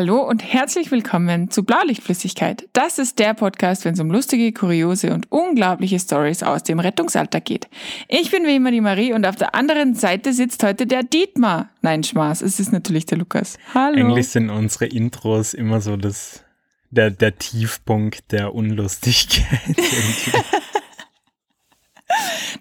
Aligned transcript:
Hallo 0.00 0.26
und 0.26 0.42
herzlich 0.42 0.90
willkommen 0.90 1.50
zu 1.50 1.62
Blaulichtflüssigkeit. 1.62 2.66
Das 2.72 2.98
ist 2.98 3.18
der 3.18 3.34
Podcast, 3.34 3.84
wenn 3.84 3.92
es 3.92 4.00
um 4.00 4.10
lustige, 4.10 4.50
kuriose 4.50 5.12
und 5.12 5.30
unglaubliche 5.30 5.98
Stories 5.98 6.42
aus 6.42 6.62
dem 6.62 6.80
Rettungsalltag 6.80 7.44
geht. 7.44 7.68
Ich 8.08 8.30
bin 8.30 8.46
wie 8.46 8.56
immer 8.56 8.70
die 8.70 8.80
Marie 8.80 9.12
und 9.12 9.26
auf 9.26 9.36
der 9.36 9.54
anderen 9.54 9.94
Seite 9.94 10.32
sitzt 10.32 10.62
heute 10.62 10.86
der 10.86 11.02
Dietmar. 11.02 11.68
Nein, 11.82 12.02
Spaß, 12.02 12.40
es 12.40 12.58
ist 12.58 12.72
natürlich 12.72 13.04
der 13.04 13.18
Lukas. 13.18 13.58
Hallo. 13.74 14.06
Eigentlich 14.06 14.28
sind 14.28 14.48
unsere 14.48 14.86
Intros 14.86 15.52
immer 15.52 15.82
so 15.82 15.98
das, 15.98 16.44
der, 16.88 17.10
der 17.10 17.36
Tiefpunkt 17.36 18.32
der 18.32 18.54
Unlustigkeit. 18.54 19.76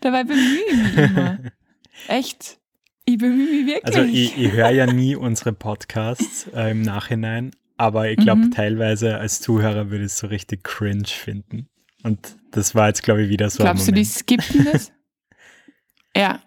Dabei 0.01 0.25
bemühe 0.25 0.59
ich 0.67 0.75
mich 0.75 0.97
immer. 0.97 1.39
Echt. 2.09 2.58
Ich 3.09 3.17
bemühe 3.17 3.63
mich 3.63 3.65
wirklich. 3.65 3.85
Also 3.85 4.01
ich, 4.03 4.37
ich 4.37 4.51
höre 4.51 4.69
ja 4.69 4.85
nie 4.85 5.15
unsere 5.15 5.51
Podcasts 5.51 6.47
äh, 6.53 6.69
im 6.69 6.83
Nachhinein, 6.83 7.51
aber 7.75 8.07
ich 8.07 8.17
glaube 8.17 8.41
mhm. 8.41 8.51
teilweise 8.51 9.17
als 9.17 9.41
Zuhörer 9.41 9.89
würde 9.89 10.05
ich 10.05 10.11
es 10.11 10.19
so 10.19 10.27
richtig 10.27 10.63
cringe 10.63 11.07
finden. 11.07 11.67
Und 12.03 12.19
das 12.51 12.75
war 12.75 12.87
jetzt, 12.87 13.01
glaube 13.01 13.23
ich, 13.23 13.29
wieder 13.29 13.49
so. 13.49 13.63
Glaubst 13.63 13.87
du, 13.87 13.91
die 13.91 14.05
skippen 14.05 14.67
das? 14.71 14.91
ja. 16.15 16.39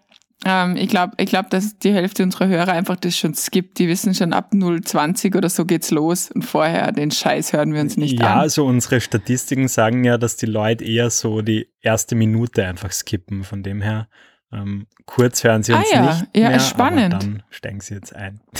Ähm, 0.44 0.76
ich 0.76 0.88
glaube, 0.88 1.14
ich 1.18 1.28
glaub, 1.28 1.50
dass 1.50 1.78
die 1.78 1.92
Hälfte 1.92 2.22
unserer 2.22 2.46
Hörer 2.46 2.72
einfach 2.72 2.96
das 2.96 3.16
schon 3.16 3.34
skippt. 3.34 3.80
Die 3.80 3.88
wissen 3.88 4.14
schon 4.14 4.32
ab 4.32 4.52
0,20 4.52 5.36
oder 5.36 5.48
so 5.48 5.64
geht's 5.64 5.91
los 5.91 6.30
und 6.30 6.42
vorher 6.42 6.92
den 6.92 7.10
Scheiß 7.10 7.52
hören 7.52 7.74
wir 7.74 7.80
uns 7.80 7.97
nicht 7.97 8.20
ja, 8.20 8.26
an. 8.26 8.36
Ja, 8.36 8.41
also 8.41 8.66
unsere 8.66 9.00
Statistiken 9.00 9.66
sagen 9.66 10.04
ja, 10.04 10.16
dass 10.16 10.36
die 10.36 10.47
Leute 10.47 10.84
eher 10.84 11.10
so 11.10 11.42
die 11.42 11.69
erste 11.80 12.14
Minute 12.14 12.64
einfach 12.64 12.92
skippen. 12.92 13.42
Von 13.42 13.64
dem 13.64 13.82
her 13.82 14.08
ähm, 14.53 14.86
kurz 15.06 15.45
hören 15.45 15.62
Sie 15.62 15.72
uns 15.72 15.86
ah, 15.92 15.95
ja. 15.95 16.06
nicht 16.06 16.36
ja, 16.36 16.48
mehr, 16.50 16.61
spannend. 16.61 17.14
aber 17.14 17.25
dann 17.25 17.42
steigen 17.50 17.81
Sie 17.81 17.95
jetzt 17.95 18.14
ein. 18.14 18.41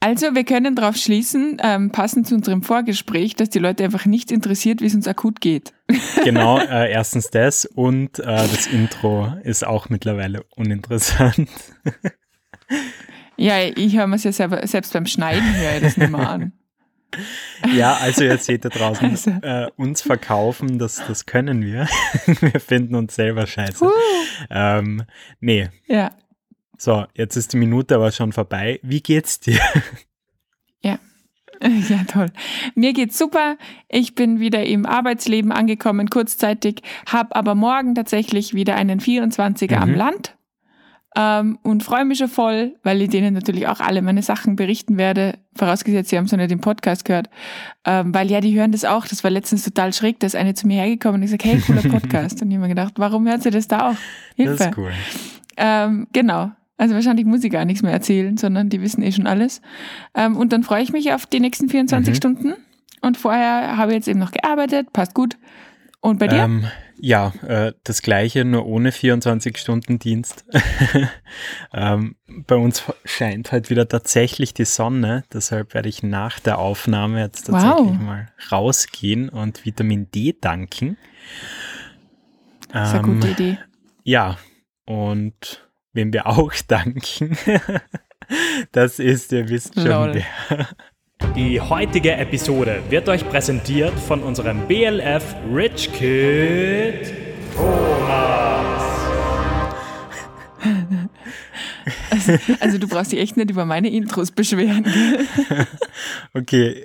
Also 0.00 0.36
wir 0.36 0.44
können 0.44 0.76
darauf 0.76 0.96
schließen, 0.96 1.56
ähm, 1.60 1.90
passend 1.90 2.28
zu 2.28 2.36
unserem 2.36 2.62
Vorgespräch, 2.62 3.34
dass 3.34 3.50
die 3.50 3.58
Leute 3.58 3.82
einfach 3.82 4.06
nicht 4.06 4.30
interessiert, 4.30 4.80
wie 4.80 4.86
es 4.86 4.94
uns 4.94 5.08
akut 5.08 5.40
geht. 5.40 5.72
Genau, 6.22 6.58
äh, 6.58 6.92
erstens 6.92 7.30
das 7.30 7.64
und 7.64 8.20
äh, 8.20 8.24
das 8.24 8.68
Intro 8.68 9.32
ist 9.42 9.66
auch 9.66 9.88
mittlerweile 9.88 10.44
uninteressant. 10.54 11.48
Ja, 13.40 13.62
ich 13.62 13.96
höre 13.96 14.08
mir 14.08 14.16
es 14.16 14.24
ja 14.24 14.32
selber, 14.32 14.66
selbst 14.66 14.92
beim 14.92 15.06
Schneiden 15.06 15.54
höre 15.54 15.76
ich 15.76 15.80
das 15.80 15.96
nicht 15.96 16.10
mehr 16.10 16.28
an. 16.28 16.52
Ja, 17.74 17.94
also 17.94 18.24
jetzt 18.24 18.44
seht 18.44 18.64
ihr 18.64 18.70
draußen, 18.70 19.10
also. 19.10 19.30
äh, 19.42 19.70
uns 19.76 20.02
verkaufen, 20.02 20.78
das, 20.78 21.02
das 21.06 21.26
können 21.26 21.64
wir. 21.64 21.88
wir 22.26 22.60
finden 22.60 22.94
uns 22.94 23.14
selber 23.14 23.46
scheiße. 23.46 23.84
Uh. 23.84 23.90
Ähm, 24.50 25.04
nee. 25.40 25.70
Ja. 25.86 26.10
So, 26.76 27.06
jetzt 27.14 27.36
ist 27.36 27.52
die 27.52 27.56
Minute 27.56 27.96
aber 27.96 28.12
schon 28.12 28.32
vorbei. 28.32 28.78
Wie 28.82 29.00
geht's 29.00 29.40
dir? 29.40 29.60
Ja. 30.82 30.98
Ja, 31.60 32.04
toll. 32.04 32.30
Mir 32.76 32.92
geht's 32.92 33.18
super. 33.18 33.56
Ich 33.88 34.14
bin 34.14 34.38
wieder 34.38 34.64
im 34.64 34.86
Arbeitsleben 34.86 35.50
angekommen, 35.50 36.08
kurzzeitig, 36.08 36.82
habe 37.06 37.34
aber 37.34 37.56
morgen 37.56 37.96
tatsächlich 37.96 38.54
wieder 38.54 38.76
einen 38.76 39.00
24er 39.00 39.74
mhm. 39.74 39.82
am 39.82 39.94
Land 39.96 40.37
ähm, 41.20 41.58
und 41.64 41.82
freue 41.82 42.04
mich 42.04 42.18
schon 42.18 42.28
voll, 42.28 42.76
weil 42.84 43.02
ich 43.02 43.08
denen 43.08 43.34
natürlich 43.34 43.66
auch 43.66 43.80
alle 43.80 44.02
meine 44.02 44.22
Sachen 44.22 44.54
berichten 44.54 44.98
werde, 44.98 45.34
vorausgesetzt, 45.56 46.10
sie 46.10 46.16
haben 46.16 46.26
noch 46.26 46.38
nicht 46.38 46.52
im 46.52 46.60
Podcast 46.60 47.04
gehört, 47.04 47.28
ähm, 47.84 48.14
weil 48.14 48.30
ja, 48.30 48.40
die 48.40 48.56
hören 48.56 48.70
das 48.70 48.84
auch, 48.84 49.04
das 49.04 49.24
war 49.24 49.30
letztens 49.32 49.64
total 49.64 49.92
schräg, 49.92 50.20
da 50.20 50.28
ist 50.28 50.36
eine 50.36 50.54
zu 50.54 50.68
mir 50.68 50.80
hergekommen 50.80 51.20
und 51.20 51.24
ich 51.24 51.30
sage, 51.32 51.48
hey, 51.48 51.60
cooler 51.60 51.82
Podcast 52.00 52.40
und 52.40 52.52
ich 52.52 52.56
habe 52.56 52.62
mir 52.62 52.68
gedacht, 52.68 52.94
warum 52.98 53.26
hört 53.26 53.42
sie 53.42 53.50
das 53.50 53.66
da 53.66 53.90
auch? 53.90 53.96
Hilfe. 54.36 54.56
Das 54.56 54.66
ist 54.68 54.78
cool. 54.78 54.92
Ähm, 55.56 56.06
genau, 56.12 56.52
also 56.76 56.94
wahrscheinlich 56.94 57.26
muss 57.26 57.42
ich 57.42 57.50
gar 57.50 57.64
nichts 57.64 57.82
mehr 57.82 57.92
erzählen, 57.92 58.36
sondern 58.36 58.68
die 58.68 58.80
wissen 58.80 59.02
eh 59.02 59.10
schon 59.10 59.26
alles. 59.26 59.60
Ähm, 60.14 60.36
und 60.36 60.52
dann 60.52 60.62
freue 60.62 60.84
ich 60.84 60.92
mich 60.92 61.12
auf 61.12 61.26
die 61.26 61.40
nächsten 61.40 61.68
24 61.68 62.12
mhm. 62.12 62.16
Stunden. 62.16 62.54
Und 63.00 63.16
vorher 63.16 63.76
habe 63.76 63.90
ich 63.90 63.96
jetzt 63.96 64.08
eben 64.08 64.20
noch 64.20 64.30
gearbeitet, 64.30 64.92
passt 64.92 65.14
gut. 65.14 65.36
Und 66.00 66.20
bei 66.20 66.28
dir? 66.28 66.44
Ähm, 66.44 66.64
ja, 67.00 67.32
äh, 67.46 67.72
das 67.84 68.02
gleiche, 68.02 68.44
nur 68.44 68.66
ohne 68.66 68.90
24-Stunden-Dienst. 68.90 70.44
ähm, 71.72 72.16
bei 72.26 72.56
uns 72.56 72.82
scheint 73.04 73.52
halt 73.52 73.70
wieder 73.70 73.88
tatsächlich 73.88 74.54
die 74.54 74.64
Sonne, 74.64 75.24
deshalb 75.32 75.74
werde 75.74 75.88
ich 75.88 76.02
nach 76.02 76.40
der 76.40 76.58
Aufnahme 76.58 77.20
jetzt 77.20 77.46
tatsächlich 77.46 77.88
wow. 77.88 78.00
mal 78.00 78.28
rausgehen 78.50 79.28
und 79.28 79.64
Vitamin 79.64 80.10
D 80.10 80.36
danken. 80.38 80.96
Das 82.72 82.88
ist 82.88 82.94
eine 82.94 83.02
gute 83.02 83.28
ähm, 83.28 83.32
Idee. 83.32 83.58
Ja, 84.04 84.38
und 84.84 85.68
wem 85.92 86.12
wir 86.12 86.26
auch 86.26 86.52
danken, 86.68 87.36
das 88.72 88.98
ist, 88.98 89.32
ihr 89.32 89.48
wisst 89.48 89.74
schon, 89.74 89.86
Lol. 89.86 90.14
wer. 90.48 90.68
Die 91.34 91.60
heutige 91.60 92.12
Episode 92.12 92.82
wird 92.88 93.08
euch 93.08 93.28
präsentiert 93.28 93.98
von 93.98 94.22
unserem 94.22 94.66
BLF 94.66 95.36
Rich 95.52 95.92
Kid 95.92 97.12
Thomas. 97.54 98.82
Also, 102.10 102.32
also, 102.60 102.78
du 102.78 102.88
brauchst 102.88 103.12
dich 103.12 103.20
echt 103.20 103.36
nicht 103.36 103.50
über 103.50 103.64
meine 103.64 103.88
Intros 103.88 104.30
beschweren. 104.30 104.84
okay, 106.34 106.84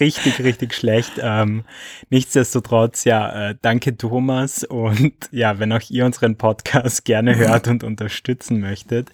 richtig, 0.00 0.40
richtig 0.40 0.74
schlecht. 0.74 1.12
Ähm, 1.20 1.64
nichtsdestotrotz, 2.10 3.04
ja, 3.04 3.50
äh, 3.50 3.54
danke 3.60 3.96
Thomas 3.96 4.64
und 4.64 5.14
ja, 5.30 5.58
wenn 5.58 5.72
auch 5.72 5.82
ihr 5.88 6.04
unseren 6.04 6.36
Podcast 6.36 7.04
gerne 7.04 7.36
hört 7.36 7.68
und 7.68 7.84
unterstützen 7.84 8.60
möchtet, 8.60 9.10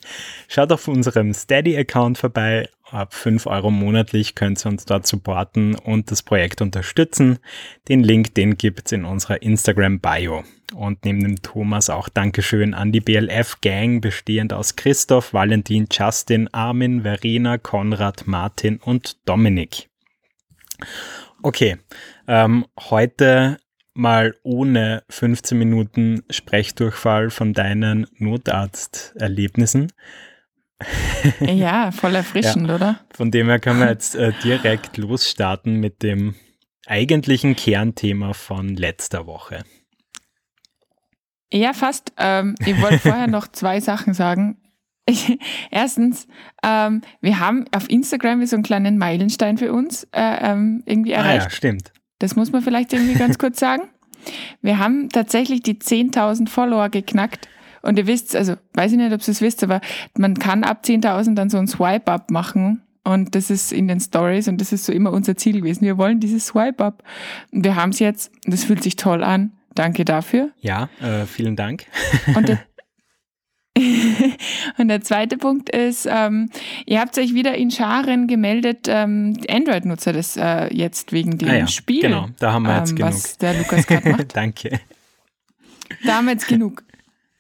schaut 0.49 0.73
auf 0.73 0.89
unserem 0.89 1.33
Steady-Account 1.33 2.19
vorbei. 2.19 2.69
Ab 2.91 3.15
5 3.15 3.47
Euro 3.47 3.71
monatlich 3.71 4.35
könnt 4.35 4.65
ihr 4.65 4.69
uns 4.69 4.85
dort 4.85 5.07
supporten 5.07 5.75
und 5.77 6.11
das 6.11 6.23
Projekt 6.23 6.61
unterstützen. 6.61 7.39
Den 7.89 8.03
Link, 8.03 8.35
den 8.35 8.59
gibt's 8.59 8.93
in 8.93 9.07
unserer 9.07 9.41
Instagram-Bio. 9.41 10.45
Und 10.75 11.05
neben 11.05 11.21
dem 11.21 11.41
Thomas 11.41 11.89
auch 11.89 12.11
Dankeschön 12.11 12.75
an 12.75 12.93
die 12.93 13.01
BLF-Gang, 13.01 14.01
bestehend 14.01 14.53
aus 14.53 14.77
Christoph, 14.77 15.33
Valentin, 15.33 15.89
Justin, 15.91 16.49
Armin, 16.53 17.03
Verena, 17.03 17.57
Konrad, 17.57 18.27
Martin 18.27 18.79
und 18.79 19.17
Dominik. 19.27 19.92
Okay, 21.43 21.77
ähm, 22.29 22.67
heute 22.79 23.59
mal 23.95 24.35
ohne 24.43 25.03
15 25.11 25.59
Minuten 25.59 26.23
Sprechdurchfall 26.31 27.31
von 27.31 27.53
deinen 27.53 28.07
Notarzterlebnissen. 28.19 29.93
Ja, 31.41 31.93
voll 31.93 32.17
erfrischend, 32.17 32.67
ja, 32.67 32.75
oder? 32.75 33.01
Von 33.15 33.31
dem 33.31 33.47
her 33.47 33.61
können 33.61 33.79
wir 33.79 33.89
jetzt 33.89 34.17
äh, 34.17 34.33
direkt 34.43 34.97
losstarten 34.97 35.79
mit 35.79 36.03
dem 36.03 36.35
eigentlichen 36.87 37.55
Kernthema 37.55 38.33
von 38.33 38.75
letzter 38.75 39.27
Woche. 39.27 39.63
Ja, 41.53 41.73
fast. 41.73 42.13
Ähm, 42.17 42.55
ich 42.65 42.81
wollte 42.81 42.99
vorher 42.99 43.29
noch 43.29 43.47
zwei 43.53 43.81
Sachen 43.81 44.15
sagen. 44.15 44.62
Ich, 45.07 45.39
erstens, 45.71 46.27
ähm, 46.63 47.03
wir 47.21 47.41
haben 47.41 47.65
auf 47.75 47.89
Instagram 47.91 48.45
so 48.47 48.57
einen 48.57 48.63
kleinen 48.63 48.99
Meilenstein 48.99 49.59
für 49.59 49.73
uns 49.73 50.05
äh, 50.13 50.53
ähm, 50.53 50.83
irgendwie 50.87 51.13
erreicht. 51.13 51.43
Ah 51.43 51.45
ja, 51.45 51.51
stimmt. 51.51 51.93
Das 52.19 52.37
muss 52.37 52.53
man 52.53 52.63
vielleicht 52.63 52.93
irgendwie 52.93 53.15
ganz 53.15 53.39
kurz 53.39 53.59
sagen. 53.59 53.83
Wir 54.61 54.79
haben 54.79 55.09
tatsächlich 55.09 55.63
die 55.63 55.75
10.000 55.75 56.49
Follower 56.49 56.89
geknackt. 56.89 57.49
Und 57.83 57.99
ihr 57.99 58.07
wisst, 58.07 58.37
also 58.37 58.55
weiß 58.75 58.93
ich 58.93 58.99
nicht, 58.99 59.13
ob 59.13 59.21
ihr 59.21 59.29
es 59.29 59.41
wisst, 59.41 59.65
aber 59.65 59.81
man 60.17 60.39
kann 60.39 60.63
ab 60.63 60.83
10.000 60.85 61.35
dann 61.35 61.51
so 61.51 61.59
ein 61.59 61.67
Swipe-Up 61.67 62.31
machen. 62.31 62.83
Und 63.03 63.35
das 63.35 63.51
ist 63.51 63.73
in 63.73 63.89
den 63.89 63.99
Stories 63.99 64.47
und 64.47 64.61
das 64.61 64.73
ist 64.73 64.85
so 64.85 64.93
immer 64.93 65.11
unser 65.11 65.37
Ziel 65.37 65.61
gewesen. 65.61 65.83
Wir 65.85 65.99
wollen 65.99 66.21
dieses 66.21 66.47
Swipe-Up. 66.47 67.03
Und 67.51 67.65
wir 67.65 67.75
haben 67.75 67.91
es 67.91 67.99
jetzt. 67.99 68.31
Das 68.45 68.63
fühlt 68.63 68.85
sich 68.85 68.95
toll 68.95 69.25
an. 69.25 69.51
Danke 69.75 70.05
dafür. 70.05 70.51
Ja, 70.61 70.89
äh, 71.01 71.27
vielen 71.27 71.57
Dank. 71.57 71.87
Und 72.37 72.49
der, 72.49 72.61
und 74.79 74.89
der 74.89 75.01
zweite 75.03 75.37
Punkt 75.37 75.69
ist, 75.71 76.09
ähm, 76.11 76.51
ihr 76.87 77.01
habt 77.01 77.17
euch 77.19 77.35
wieder 77.35 77.55
in 77.55 77.71
Scharen 77.71 78.27
gemeldet, 78.27 78.87
ähm, 78.89 79.37
Android-Nutzer 79.49 80.13
das 80.13 80.37
äh, 80.37 80.73
jetzt 80.75 81.13
wegen 81.13 81.39
dem 81.39 81.49
ah 81.49 81.55
ja, 81.55 81.67
Spiel. 81.67 82.03
Genau, 82.03 82.29
da 82.39 82.53
haben 82.53 82.65
wir 82.65 82.79
jetzt 82.79 82.91
ähm, 82.91 82.97
genug. 82.97 83.13
Was 83.13 83.39
der 83.39 83.55
Lukas 83.55 83.87
gerade 83.87 84.11
macht. 84.11 84.27
Danke. 84.37 84.81
Da 86.05 86.17
haben 86.17 86.27
wir 86.27 86.33
jetzt 86.33 86.49
genug. 86.49 86.85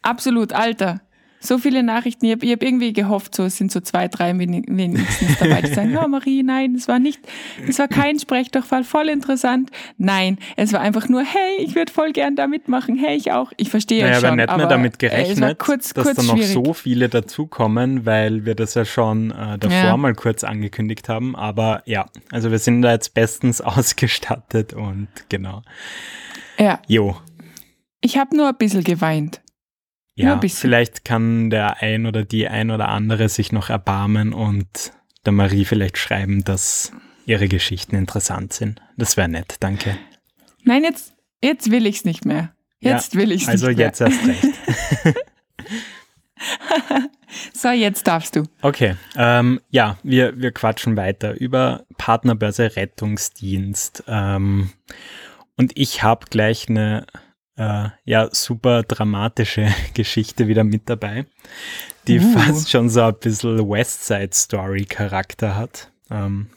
Absolut, 0.02 0.52
Alter 0.52 1.00
so 1.42 1.58
viele 1.58 1.82
Nachrichten. 1.82 2.24
Ich 2.26 2.32
habe 2.32 2.46
hab 2.50 2.62
irgendwie 2.62 2.92
gehofft, 2.92 3.34
so 3.34 3.44
es 3.44 3.56
sind 3.56 3.72
so 3.72 3.80
zwei, 3.80 4.08
drei 4.08 4.38
wenigstens 4.38 5.38
dabei, 5.38 5.62
die 5.62 5.74
sagen, 5.74 5.96
oh 6.02 6.06
Marie, 6.06 6.42
nein, 6.42 6.74
es 6.76 6.88
war 6.88 6.98
nicht, 6.98 7.20
es 7.68 7.78
war 7.78 7.88
kein 7.88 8.18
Sprechdurchfall, 8.18 8.84
voll 8.84 9.08
interessant. 9.08 9.70
Nein, 9.98 10.38
es 10.56 10.72
war 10.72 10.80
einfach 10.80 11.08
nur, 11.08 11.22
hey, 11.22 11.58
ich 11.58 11.74
würde 11.74 11.92
voll 11.92 12.12
gern 12.12 12.36
da 12.36 12.46
mitmachen, 12.46 12.96
hey, 12.96 13.16
ich 13.16 13.32
auch. 13.32 13.52
Ich 13.56 13.70
verstehe 13.70 14.04
naja, 14.04 14.20
schon. 14.20 14.26
aber 14.26 14.36
nicht 14.36 14.56
mehr 14.56 14.66
damit 14.66 14.98
gerechnet, 14.98 15.58
kurz, 15.58 15.92
dass 15.92 16.04
kurz 16.04 16.16
da 16.16 16.22
noch 16.22 16.36
schwierig. 16.36 16.52
so 16.52 16.72
viele 16.72 17.08
dazukommen, 17.08 18.06
weil 18.06 18.44
wir 18.44 18.54
das 18.54 18.74
ja 18.74 18.84
schon 18.84 19.32
äh, 19.32 19.58
davor 19.58 19.76
ja. 19.76 19.96
mal 19.96 20.14
kurz 20.14 20.44
angekündigt 20.44 21.08
haben. 21.08 21.34
Aber 21.34 21.82
ja, 21.86 22.06
also 22.30 22.50
wir 22.50 22.58
sind 22.58 22.82
da 22.82 22.92
jetzt 22.92 23.14
bestens 23.14 23.60
ausgestattet 23.60 24.72
und 24.72 25.08
genau. 25.28 25.62
Ja. 26.58 26.80
Jo. 26.86 27.16
Ich 28.00 28.16
habe 28.16 28.36
nur 28.36 28.48
ein 28.48 28.56
bisschen 28.56 28.84
geweint. 28.84 29.41
Ja, 30.14 30.38
vielleicht 30.40 31.04
kann 31.04 31.48
der 31.50 31.82
ein 31.82 32.06
oder 32.06 32.24
die 32.24 32.46
ein 32.46 32.70
oder 32.70 32.88
andere 32.88 33.28
sich 33.28 33.50
noch 33.50 33.70
erbarmen 33.70 34.32
und 34.34 34.92
der 35.24 35.32
Marie 35.32 35.64
vielleicht 35.64 35.96
schreiben, 35.96 36.44
dass 36.44 36.92
ihre 37.24 37.48
Geschichten 37.48 37.96
interessant 37.96 38.52
sind. 38.52 38.80
Das 38.96 39.16
wäre 39.16 39.28
nett, 39.28 39.56
danke. 39.60 39.96
Nein, 40.64 40.84
jetzt, 40.84 41.14
jetzt 41.42 41.70
will 41.70 41.86
ich 41.86 41.96
es 41.96 42.04
nicht 42.04 42.24
mehr. 42.24 42.54
Jetzt 42.80 43.14
ja, 43.14 43.20
will 43.20 43.32
ich 43.32 43.42
es 43.42 43.48
also 43.48 43.68
nicht 43.68 43.78
mehr. 43.78 43.88
Also 43.88 44.00
jetzt 44.00 44.22
erst 44.22 44.26
recht. 44.28 45.20
so, 47.54 47.70
jetzt 47.70 48.06
darfst 48.06 48.36
du. 48.36 48.42
Okay, 48.60 48.96
ähm, 49.16 49.60
ja, 49.70 49.98
wir, 50.02 50.38
wir 50.40 50.52
quatschen 50.52 50.96
weiter 50.96 51.40
über 51.40 51.84
Partnerbörse 51.96 52.76
Rettungsdienst. 52.76 54.04
Ähm, 54.08 54.72
und 55.56 55.72
ich 55.76 56.02
habe 56.02 56.26
gleich 56.28 56.68
eine 56.68 57.06
äh, 57.56 57.88
ja, 58.04 58.28
super 58.32 58.82
dramatische 58.82 59.68
Geschichte 59.94 60.48
wieder 60.48 60.64
mit 60.64 60.88
dabei, 60.88 61.26
die 62.06 62.20
uh. 62.20 62.32
fast 62.32 62.70
schon 62.70 62.88
so 62.88 63.02
ein 63.02 63.14
bisschen 63.20 63.58
West 63.68 64.06
Side 64.06 64.30
Story 64.32 64.84
Charakter 64.84 65.56
hat. 65.56 65.92
Ähm, 66.10 66.48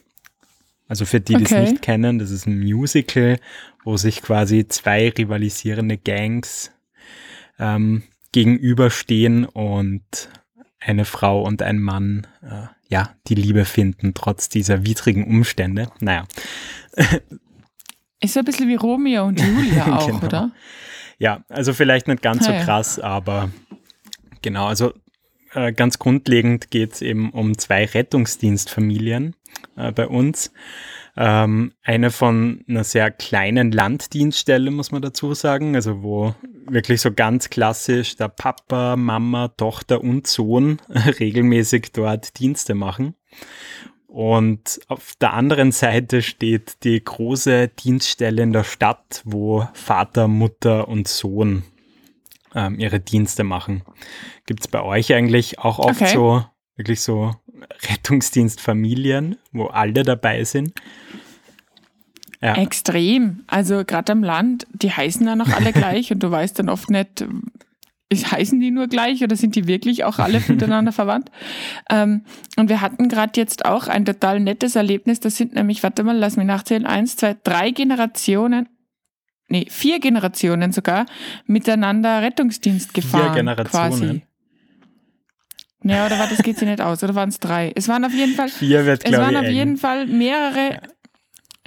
also 0.87 1.05
für 1.05 1.19
die, 1.19 1.35
die 1.35 1.45
okay. 1.45 1.63
es 1.63 1.71
nicht 1.71 1.81
kennen, 1.81 2.19
das 2.19 2.31
ist 2.31 2.45
ein 2.45 2.59
Musical, 2.59 3.39
wo 3.83 3.97
sich 3.97 4.21
quasi 4.21 4.67
zwei 4.67 5.09
rivalisierende 5.09 5.97
Gangs 5.97 6.71
ähm, 7.59 8.03
gegenüberstehen 8.31 9.45
und 9.45 10.29
eine 10.79 11.05
Frau 11.05 11.41
und 11.41 11.63
ein 11.63 11.79
Mann 11.79 12.27
äh, 12.43 12.67
ja 12.87 13.15
die 13.27 13.35
Liebe 13.35 13.65
finden, 13.65 14.13
trotz 14.13 14.49
dieser 14.49 14.85
widrigen 14.85 15.25
Umstände. 15.25 15.89
Naja. 15.99 16.27
Ist 18.25 18.33
so 18.33 18.39
ein 18.39 18.45
bisschen 18.45 18.67
wie 18.67 18.75
Romeo 18.75 19.25
und 19.25 19.39
Julia 19.39 19.85
auch, 19.97 20.07
genau. 20.07 20.25
oder? 20.25 20.51
Ja, 21.19 21.43
also 21.47 21.73
vielleicht 21.73 22.07
nicht 22.07 22.23
ganz 22.23 22.47
hey. 22.47 22.59
so 22.59 22.65
krass, 22.65 22.99
aber 22.99 23.51
genau, 24.41 24.65
also 24.65 24.93
äh, 25.53 25.71
ganz 25.71 25.99
grundlegend 25.99 26.71
geht 26.71 26.93
es 26.93 27.01
eben 27.03 27.29
um 27.29 27.55
zwei 27.57 27.85
Rettungsdienstfamilien 27.85 29.35
äh, 29.77 29.91
bei 29.91 30.07
uns. 30.07 30.51
Ähm, 31.15 31.73
eine 31.83 32.09
von 32.09 32.65
einer 32.67 32.83
sehr 32.83 33.11
kleinen 33.11 33.71
Landdienststelle, 33.71 34.71
muss 34.71 34.91
man 34.91 35.03
dazu 35.03 35.35
sagen, 35.35 35.75
also 35.75 36.01
wo 36.01 36.33
wirklich 36.67 37.01
so 37.01 37.13
ganz 37.13 37.49
klassisch 37.51 38.15
der 38.17 38.29
Papa, 38.29 38.95
Mama, 38.97 39.49
Tochter 39.49 40.01
und 40.01 40.25
Sohn 40.25 40.81
regelmäßig 41.19 41.91
dort 41.93 42.39
Dienste 42.39 42.73
machen. 42.73 43.13
Und 44.15 44.79
auf 44.87 45.15
der 45.19 45.33
anderen 45.33 45.73
Seite 45.73 46.21
steht 46.21 46.85
die 46.85 47.03
große 47.03 47.67
Dienststelle 47.67 48.43
in 48.43 48.53
der 48.53 48.63
Stadt, 48.63 49.21
wo 49.25 49.67
Vater, 49.73 50.29
Mutter 50.29 50.87
und 50.87 51.09
Sohn 51.09 51.63
ähm, 52.55 52.79
ihre 52.79 53.01
Dienste 53.01 53.43
machen. 53.43 53.83
Gibt 54.45 54.61
es 54.61 54.67
bei 54.69 54.81
euch 54.81 55.13
eigentlich 55.13 55.59
auch 55.59 55.79
oft 55.79 56.01
okay. 56.01 56.13
so, 56.13 56.45
wirklich 56.77 57.01
so 57.01 57.35
Rettungsdienstfamilien, 57.89 59.35
wo 59.51 59.65
alle 59.65 60.03
dabei 60.03 60.45
sind? 60.45 60.71
Ja. 62.41 62.55
Extrem. 62.55 63.43
Also 63.47 63.83
gerade 63.83 64.13
am 64.13 64.23
Land, 64.23 64.65
die 64.71 64.91
heißen 64.91 65.27
ja 65.27 65.35
noch 65.35 65.49
alle 65.49 65.73
gleich 65.73 66.13
und 66.13 66.23
du 66.23 66.31
weißt 66.31 66.57
dann 66.57 66.69
oft 66.69 66.89
nicht, 66.89 67.25
heißen 68.31 68.59
die 68.59 68.71
nur 68.71 68.87
gleich 68.87 69.23
oder 69.23 69.35
sind 69.35 69.55
die 69.55 69.67
wirklich 69.67 70.03
auch 70.03 70.19
alle 70.19 70.41
miteinander 70.47 70.91
verwandt? 70.93 71.29
Ähm, 71.89 72.23
und 72.57 72.69
wir 72.69 72.81
hatten 72.81 73.09
gerade 73.09 73.39
jetzt 73.39 73.65
auch 73.65 73.87
ein 73.87 74.05
total 74.05 74.39
nettes 74.39 74.75
Erlebnis. 74.75 75.19
Das 75.19 75.37
sind 75.37 75.53
nämlich, 75.55 75.83
warte 75.83 76.03
mal, 76.03 76.17
lass 76.17 76.37
mich 76.37 76.45
nachzählen, 76.45 76.85
eins, 76.85 77.15
zwei, 77.15 77.35
drei 77.43 77.71
Generationen, 77.71 78.69
nee, 79.47 79.67
vier 79.69 79.99
Generationen 79.99 80.71
sogar, 80.71 81.05
miteinander 81.45 82.21
Rettungsdienst 82.21 82.93
gefahren. 82.93 83.33
Vier 83.33 83.35
Generationen. 83.35 83.89
Quasi. 83.99 84.21
Ja, 85.83 86.07
oder 86.07 86.17
war 86.17 86.27
das 86.27 86.41
geht 86.41 86.57
sich 86.57 86.67
nicht 86.67 86.81
aus, 86.81 87.03
oder 87.03 87.13
waren 87.13 87.29
es 87.29 87.39
drei? 87.39 87.71
Es 87.75 87.87
waren 87.87 88.03
auf 88.05 88.13
jeden 88.13 88.33
Fall. 88.33 88.49
Vier 88.49 88.85
wird, 88.87 89.05
Es 89.05 89.11
waren 89.11 89.35
auf 89.35 89.45
eng. 89.45 89.53
jeden 89.53 89.77
Fall 89.77 90.07
mehrere. 90.07 90.81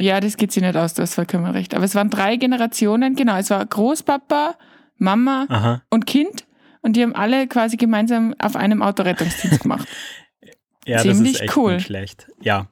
Ja, 0.00 0.18
das 0.18 0.36
geht 0.36 0.50
sich 0.50 0.62
nicht 0.62 0.76
aus, 0.76 0.94
du 0.94 1.02
hast 1.02 1.14
vollkommen 1.14 1.46
recht. 1.46 1.72
Aber 1.74 1.84
es 1.84 1.94
waren 1.94 2.10
drei 2.10 2.36
Generationen, 2.36 3.14
genau. 3.14 3.36
Es 3.36 3.50
war 3.50 3.64
Großpapa, 3.64 4.56
Mama 4.98 5.46
Aha. 5.48 5.82
und 5.90 6.06
Kind 6.06 6.46
und 6.82 6.96
die 6.96 7.02
haben 7.02 7.14
alle 7.14 7.46
quasi 7.46 7.76
gemeinsam 7.76 8.34
auf 8.38 8.56
einem 8.56 8.82
Autorettungsdienst 8.82 9.60
gemacht. 9.60 9.88
ja, 10.86 10.98
Ziemlich 10.98 11.18
das 11.18 11.30
ist 11.30 11.40
echt 11.42 11.56
cool. 11.56 11.74
nicht 11.74 11.86
schlecht. 11.86 12.28
Ja, 12.40 12.68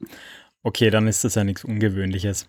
okay, 0.62 0.90
dann 0.90 1.06
ist 1.06 1.25
das 1.25 1.34
ja 1.34 1.44
nichts 1.44 1.64
Ungewöhnliches. 1.64 2.46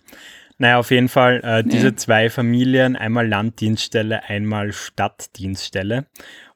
Naja, 0.60 0.80
auf 0.80 0.90
jeden 0.90 1.08
Fall 1.08 1.42
äh, 1.44 1.64
diese 1.64 1.96
zwei 1.96 2.30
Familien, 2.30 2.96
einmal 2.96 3.28
Landdienststelle, 3.28 4.24
einmal 4.24 4.74
Stadtdienststelle. 4.74 6.08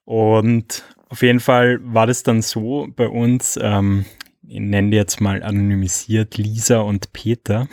Und 0.05 0.83
auf 1.09 1.21
jeden 1.21 1.39
Fall 1.39 1.79
war 1.83 2.07
das 2.07 2.23
dann 2.23 2.41
so 2.41 2.87
bei 2.95 3.07
uns, 3.07 3.59
ähm, 3.61 4.05
ich 4.47 4.59
nenne 4.59 4.89
die 4.89 4.97
jetzt 4.97 5.21
mal 5.21 5.43
anonymisiert 5.43 6.37
Lisa 6.37 6.79
und 6.79 7.13
Peter. 7.13 7.67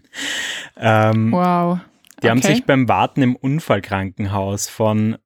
ähm, 0.76 1.30
wow. 1.32 1.80
Die 2.22 2.26
okay. 2.26 2.30
haben 2.30 2.42
sich 2.42 2.64
beim 2.64 2.88
Warten 2.88 3.22
im 3.22 3.36
Unfallkrankenhaus 3.36 4.68
von 4.68 5.16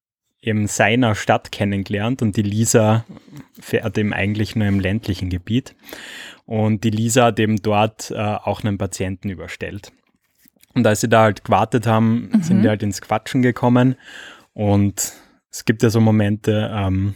eben 0.41 0.67
seiner 0.67 1.15
Stadt 1.15 1.53
kennengelernt 1.53 2.23
und 2.23 2.37
die 2.37 2.43
Lisa 2.43 3.05
fährt 3.59 3.97
eben 3.97 4.13
eigentlich 4.13 4.55
nur 4.55 4.69
im 4.69 4.79
ländlichen 4.79 5.31
Gebiet. 5.31 5.75
Und 6.45 6.85
die 6.85 6.91
Lisa 6.91 7.27
hat 7.27 7.41
eben 7.41 7.57
dort 7.63 8.11
äh, 8.11 8.17
auch 8.17 8.63
einen 8.63 8.77
Patienten 8.77 9.31
überstellt. 9.31 9.93
Und 10.75 10.87
als 10.87 11.01
sie 11.01 11.09
da 11.09 11.23
halt 11.23 11.45
gewartet 11.45 11.87
haben, 11.87 12.31
mhm. 12.33 12.43
sind 12.43 12.63
die 12.63 12.69
halt 12.69 12.83
ins 12.83 13.01
Quatschen 13.01 13.43
gekommen. 13.43 13.97
Und 14.53 15.15
es 15.51 15.65
gibt 15.65 15.83
ja 15.83 15.91
so 15.91 16.01
Momente, 16.01 16.71
ähm, 16.75 17.15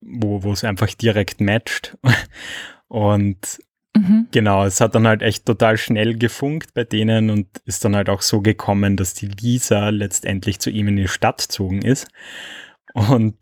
wo, 0.00 0.42
wo 0.42 0.52
es 0.52 0.64
einfach 0.64 0.92
direkt 0.94 1.40
matcht. 1.40 1.98
Und 2.88 3.58
Mhm. 3.96 4.26
Genau, 4.32 4.64
es 4.64 4.80
hat 4.80 4.94
dann 4.94 5.06
halt 5.06 5.22
echt 5.22 5.46
total 5.46 5.76
schnell 5.76 6.16
gefunkt 6.16 6.74
bei 6.74 6.84
denen 6.84 7.30
und 7.30 7.46
ist 7.64 7.84
dann 7.84 7.94
halt 7.94 8.08
auch 8.08 8.22
so 8.22 8.40
gekommen, 8.40 8.96
dass 8.96 9.14
die 9.14 9.28
Lisa 9.28 9.90
letztendlich 9.90 10.58
zu 10.58 10.70
ihm 10.70 10.88
in 10.88 10.96
die 10.96 11.08
Stadt 11.08 11.42
gezogen 11.42 11.82
ist 11.82 12.08
und 12.92 13.36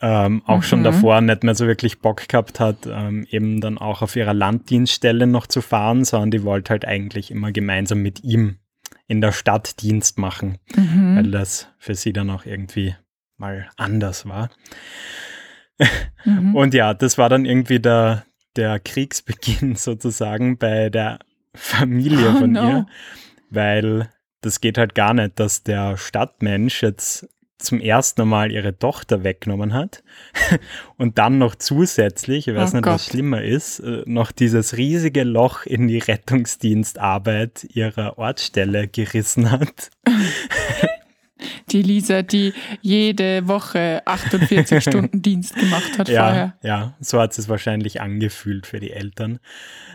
ähm, 0.00 0.42
auch 0.46 0.58
mhm. 0.58 0.62
schon 0.62 0.84
davor 0.84 1.20
nicht 1.20 1.42
mehr 1.42 1.54
so 1.54 1.66
wirklich 1.66 2.00
Bock 2.00 2.28
gehabt 2.28 2.60
hat, 2.60 2.86
ähm, 2.86 3.26
eben 3.28 3.60
dann 3.60 3.78
auch 3.78 4.00
auf 4.00 4.14
ihrer 4.16 4.34
Landdienststelle 4.34 5.26
noch 5.26 5.46
zu 5.46 5.60
fahren, 5.60 6.04
sondern 6.04 6.30
die 6.30 6.44
wollte 6.44 6.70
halt 6.70 6.84
eigentlich 6.84 7.30
immer 7.30 7.52
gemeinsam 7.52 8.00
mit 8.00 8.22
ihm 8.22 8.58
in 9.08 9.20
der 9.20 9.32
Stadt 9.32 9.82
Dienst 9.82 10.18
machen, 10.18 10.58
mhm. 10.76 11.16
weil 11.16 11.30
das 11.30 11.68
für 11.78 11.94
sie 11.94 12.12
dann 12.12 12.30
auch 12.30 12.46
irgendwie 12.46 12.94
mal 13.36 13.68
anders 13.76 14.26
war. 14.26 14.50
Mhm. 16.24 16.56
Und 16.56 16.74
ja, 16.74 16.92
das 16.92 17.18
war 17.18 17.28
dann 17.28 17.44
irgendwie 17.44 17.78
der, 17.78 18.24
der 18.58 18.78
Kriegsbeginn 18.80 19.74
sozusagen 19.76 20.58
bei 20.58 20.90
der 20.90 21.20
Familie 21.54 22.32
oh, 22.34 22.40
von 22.40 22.52
no. 22.52 22.68
ihr, 22.68 22.86
weil 23.50 24.10
das 24.42 24.60
geht 24.60 24.76
halt 24.76 24.94
gar 24.94 25.14
nicht, 25.14 25.40
dass 25.40 25.62
der 25.62 25.96
Stadtmensch 25.96 26.82
jetzt 26.82 27.28
zum 27.58 27.80
ersten 27.80 28.28
Mal 28.28 28.52
ihre 28.52 28.78
Tochter 28.78 29.24
weggenommen 29.24 29.74
hat 29.74 30.04
und 30.96 31.18
dann 31.18 31.38
noch 31.38 31.56
zusätzlich, 31.56 32.46
ich 32.46 32.54
weiß 32.54 32.72
oh 32.72 32.76
nicht, 32.76 32.84
Gott. 32.84 32.94
was 32.94 33.06
schlimmer 33.06 33.42
ist, 33.42 33.80
äh, 33.80 34.02
noch 34.06 34.30
dieses 34.30 34.76
riesige 34.76 35.24
Loch 35.24 35.66
in 35.66 35.88
die 35.88 35.98
Rettungsdienstarbeit 35.98 37.64
ihrer 37.64 38.18
Ortsstelle 38.18 38.86
gerissen 38.86 39.50
hat. 39.50 39.90
Die 41.70 41.82
Lisa, 41.82 42.22
die 42.22 42.52
jede 42.80 43.46
Woche 43.48 44.02
48 44.04 44.82
Stunden 44.82 45.22
Dienst 45.22 45.54
gemacht 45.56 45.98
hat 45.98 46.08
ja, 46.08 46.24
vorher. 46.24 46.54
Ja, 46.62 46.94
so 47.00 47.20
hat 47.20 47.36
es 47.38 47.48
wahrscheinlich 47.48 48.00
angefühlt 48.00 48.66
für 48.66 48.80
die 48.80 48.90
Eltern. 48.90 49.38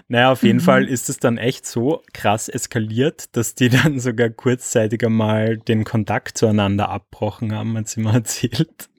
Naja, 0.07 0.31
auf 0.31 0.43
jeden 0.43 0.59
mhm. 0.59 0.63
Fall 0.63 0.87
ist 0.87 1.09
es 1.09 1.17
dann 1.17 1.37
echt 1.37 1.65
so 1.65 2.01
krass 2.13 2.49
eskaliert, 2.49 3.35
dass 3.35 3.55
die 3.55 3.69
dann 3.83 3.99
sogar 3.99 4.29
kurzzeitig 4.29 5.05
einmal 5.05 5.57
den 5.57 5.83
Kontakt 5.83 6.37
zueinander 6.37 6.89
abbrochen 6.89 7.53
haben, 7.53 7.77
hat 7.77 7.87
sie 7.87 8.01
mir 8.01 8.13
erzählt. 8.13 8.89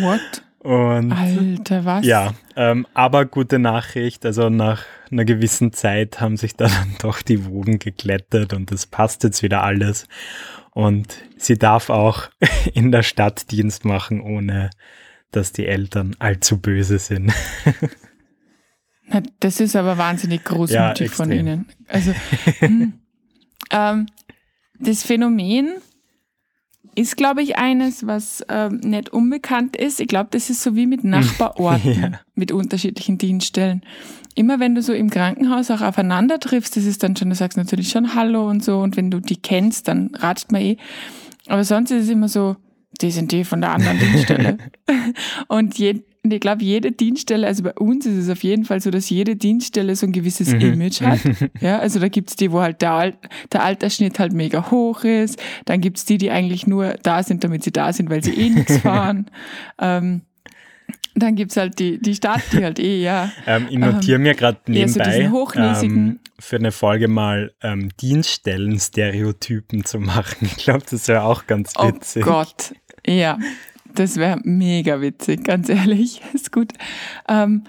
What? 0.00 0.42
Und 0.60 1.10
Alter, 1.12 1.86
was? 1.86 2.04
Ja, 2.04 2.34
ähm, 2.54 2.86
aber 2.92 3.24
gute 3.24 3.58
Nachricht, 3.58 4.26
also 4.26 4.50
nach 4.50 4.84
einer 5.10 5.24
gewissen 5.24 5.72
Zeit 5.72 6.20
haben 6.20 6.36
sich 6.36 6.54
da 6.54 6.66
dann 6.66 6.96
doch 7.00 7.22
die 7.22 7.46
Wogen 7.46 7.78
geglättet 7.78 8.52
und 8.52 8.70
es 8.70 8.86
passt 8.86 9.24
jetzt 9.24 9.42
wieder 9.42 9.62
alles. 9.62 10.06
Und 10.72 11.16
sie 11.36 11.58
darf 11.58 11.90
auch 11.90 12.28
in 12.74 12.92
der 12.92 13.02
Stadt 13.02 13.50
Dienst 13.50 13.84
machen, 13.84 14.20
ohne 14.20 14.70
dass 15.30 15.52
die 15.52 15.66
Eltern 15.66 16.16
allzu 16.18 16.58
böse 16.58 16.98
sind. 16.98 17.32
das 19.40 19.60
ist 19.60 19.76
aber 19.76 19.98
wahnsinnig 19.98 20.44
großmütig 20.44 21.08
ja, 21.08 21.14
von 21.14 21.30
ihnen. 21.30 21.68
Also 21.88 22.12
hm, 22.58 22.94
ähm, 23.70 24.06
das 24.78 25.02
Phänomen 25.02 25.74
ist, 26.94 27.16
glaube 27.16 27.42
ich, 27.42 27.56
eines, 27.56 28.06
was 28.06 28.44
ähm, 28.48 28.80
nicht 28.82 29.10
unbekannt 29.10 29.76
ist. 29.76 30.00
Ich 30.00 30.08
glaube, 30.08 30.28
das 30.32 30.50
ist 30.50 30.62
so 30.62 30.74
wie 30.74 30.86
mit 30.86 31.04
Nachbarorten, 31.04 32.00
ja. 32.00 32.20
mit 32.34 32.52
unterschiedlichen 32.52 33.18
Dienststellen. 33.18 33.82
Immer 34.40 34.58
wenn 34.58 34.74
du 34.74 34.80
so 34.80 34.94
im 34.94 35.10
Krankenhaus 35.10 35.70
auch 35.70 35.82
aufeinander 35.82 36.40
triffst, 36.40 36.74
das 36.74 36.86
ist 36.86 37.02
dann 37.02 37.14
schon, 37.14 37.28
du 37.28 37.34
sagst 37.34 37.58
natürlich 37.58 37.90
schon 37.90 38.14
Hallo 38.14 38.48
und 38.48 38.64
so. 38.64 38.78
Und 38.78 38.96
wenn 38.96 39.10
du 39.10 39.20
die 39.20 39.36
kennst, 39.36 39.86
dann 39.86 40.12
ratscht 40.14 40.50
man 40.50 40.62
eh. 40.62 40.76
Aber 41.46 41.62
sonst 41.62 41.90
ist 41.90 42.04
es 42.04 42.08
immer 42.08 42.26
so, 42.26 42.56
die 43.02 43.10
sind 43.10 43.32
die 43.32 43.44
von 43.44 43.60
der 43.60 43.72
anderen 43.72 43.98
Dienststelle. 43.98 44.56
und 45.48 45.76
je, 45.76 46.04
ich 46.22 46.40
glaube, 46.40 46.64
jede 46.64 46.90
Dienststelle, 46.90 47.46
also 47.46 47.64
bei 47.64 47.74
uns 47.74 48.06
ist 48.06 48.16
es 48.16 48.30
auf 48.30 48.42
jeden 48.42 48.64
Fall 48.64 48.80
so, 48.80 48.90
dass 48.90 49.10
jede 49.10 49.36
Dienststelle 49.36 49.94
so 49.94 50.06
ein 50.06 50.12
gewisses 50.12 50.54
mhm. 50.54 50.60
Image 50.60 51.02
hat. 51.02 51.20
Ja, 51.60 51.78
also 51.78 52.00
da 52.00 52.08
gibt's 52.08 52.34
die, 52.34 52.50
wo 52.50 52.62
halt 52.62 52.80
der, 52.80 52.92
Al 52.92 53.14
der 53.52 53.62
Altersschnitt 53.62 54.18
halt 54.18 54.32
mega 54.32 54.70
hoch 54.70 55.04
ist. 55.04 55.38
Dann 55.66 55.82
gibt's 55.82 56.06
die, 56.06 56.16
die 56.16 56.30
eigentlich 56.30 56.66
nur 56.66 56.94
da 57.02 57.22
sind, 57.22 57.44
damit 57.44 57.62
sie 57.62 57.72
da 57.72 57.92
sind, 57.92 58.08
weil 58.08 58.24
sie 58.24 58.32
eh 58.32 58.48
nichts 58.48 58.78
fahren. 58.78 59.26
Ähm, 59.78 60.22
dann 61.14 61.34
gibt's 61.34 61.56
halt 61.56 61.78
die, 61.78 62.00
die 62.00 62.14
Stadt, 62.14 62.42
die 62.52 62.64
halt 62.64 62.78
eh, 62.78 63.02
ja. 63.02 63.30
Ähm, 63.46 63.66
ich 63.70 63.78
notiere 63.78 64.16
ähm, 64.16 64.22
mir 64.22 64.34
gerade 64.34 64.58
nebenbei 64.66 65.28
so 65.28 65.48
ähm, 65.56 66.20
für 66.38 66.56
eine 66.56 66.72
Folge 66.72 67.08
mal 67.08 67.52
ähm, 67.62 67.90
Dienststellen-Stereotypen 68.00 69.84
zu 69.84 69.98
machen. 69.98 70.48
Ich 70.56 70.64
glaube, 70.64 70.84
das 70.88 71.08
wäre 71.08 71.22
auch 71.22 71.46
ganz 71.46 71.72
oh 71.78 71.88
witzig. 71.88 72.26
Oh 72.26 72.30
Gott, 72.30 72.74
ja. 73.06 73.38
Das 73.94 74.16
wäre 74.16 74.40
mega 74.44 75.00
witzig, 75.00 75.44
ganz 75.44 75.68
ehrlich. 75.68 76.20
Ist 76.32 76.52
gut. 76.52 76.72
Ähm, 77.28 77.64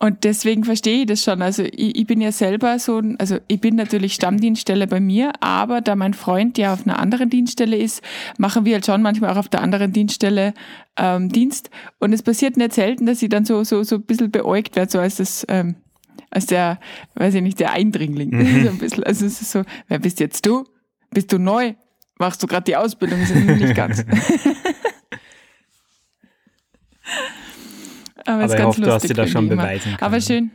und 0.00 0.22
deswegen 0.22 0.62
verstehe 0.62 1.00
ich 1.00 1.06
das 1.06 1.24
schon. 1.24 1.42
Also 1.42 1.64
ich, 1.64 1.98
ich, 1.98 2.06
bin 2.06 2.20
ja 2.20 2.30
selber 2.30 2.78
so, 2.78 3.02
also 3.18 3.38
ich 3.48 3.60
bin 3.60 3.74
natürlich 3.74 4.14
Stammdienststelle 4.14 4.86
bei 4.86 5.00
mir, 5.00 5.32
aber 5.40 5.80
da 5.80 5.96
mein 5.96 6.14
Freund 6.14 6.56
ja 6.56 6.72
auf 6.72 6.86
einer 6.86 7.00
anderen 7.00 7.30
Dienststelle 7.30 7.76
ist, 7.76 8.02
machen 8.38 8.64
wir 8.64 8.74
halt 8.74 8.86
schon 8.86 9.02
manchmal 9.02 9.30
auch 9.30 9.36
auf 9.38 9.48
der 9.48 9.60
anderen 9.60 9.92
Dienststelle 9.92 10.54
ähm, 10.96 11.30
Dienst. 11.30 11.70
Und 11.98 12.12
es 12.12 12.22
passiert 12.22 12.56
nicht 12.56 12.74
selten, 12.74 13.06
dass 13.06 13.22
ich 13.22 13.28
dann 13.28 13.44
so, 13.44 13.64
so, 13.64 13.82
so 13.82 13.96
ein 13.96 14.02
bisschen 14.02 14.30
beäugt 14.30 14.76
werde, 14.76 14.92
so 14.92 15.00
als 15.00 15.16
das, 15.16 15.44
ähm, 15.48 15.74
als 16.30 16.46
der, 16.46 16.78
weiß 17.16 17.34
ich 17.34 17.42
nicht, 17.42 17.58
der 17.58 17.72
Eindringling. 17.72 18.30
Mhm. 18.30 18.62
so 18.64 18.68
ein 18.70 18.78
bisschen. 18.78 19.02
Also 19.02 19.26
es 19.26 19.42
ist 19.42 19.50
so, 19.50 19.62
wer 19.88 19.98
bist 19.98 20.20
jetzt 20.20 20.46
du? 20.46 20.64
Bist 21.10 21.32
du 21.32 21.38
neu? 21.38 21.74
Machst 22.20 22.40
du 22.42 22.46
gerade 22.46 22.64
die 22.64 22.76
Ausbildung? 22.76 23.18
Das 23.20 23.30
ist 23.30 23.44
nicht 23.44 23.74
ganz. 23.74 24.04
Aber, 28.28 28.44
Aber 28.44 28.58
ich 28.58 28.62
hoffe, 28.62 28.80
du 28.82 28.92
hast 28.92 29.08
dir 29.08 29.14
das 29.14 29.30
schon 29.30 29.48
beweisen 29.48 29.96
können. 29.96 30.02
Aber 30.02 30.20
schön. 30.20 30.50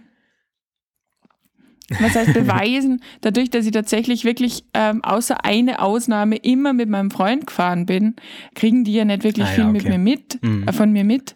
Was 2.00 2.16
heißt 2.16 2.34
beweisen? 2.34 3.02
Dadurch, 3.22 3.50
dass 3.50 3.66
ich 3.66 3.72
tatsächlich 3.72 4.26
wirklich 4.26 4.64
ähm, 4.74 5.04
außer 5.04 5.44
eine 5.44 5.82
Ausnahme 5.82 6.36
immer 6.38 6.74
mit 6.74 6.88
meinem 6.88 7.10
Freund 7.10 7.48
gefahren 7.48 7.86
bin, 7.88 8.16
kriegen 8.54 8.84
die 8.84 8.94
ja 8.94 9.06
nicht 9.06 9.24
wirklich 9.24 9.48
ah, 9.48 9.50
viel 9.50 9.64
ja, 9.64 9.70
okay. 9.70 9.78
mit 9.80 9.90
mir 9.90 9.98
mit, 9.98 10.44
mhm. 10.44 10.68
äh, 10.68 10.72
von 10.72 10.92
mir 10.92 11.04
mit. 11.04 11.36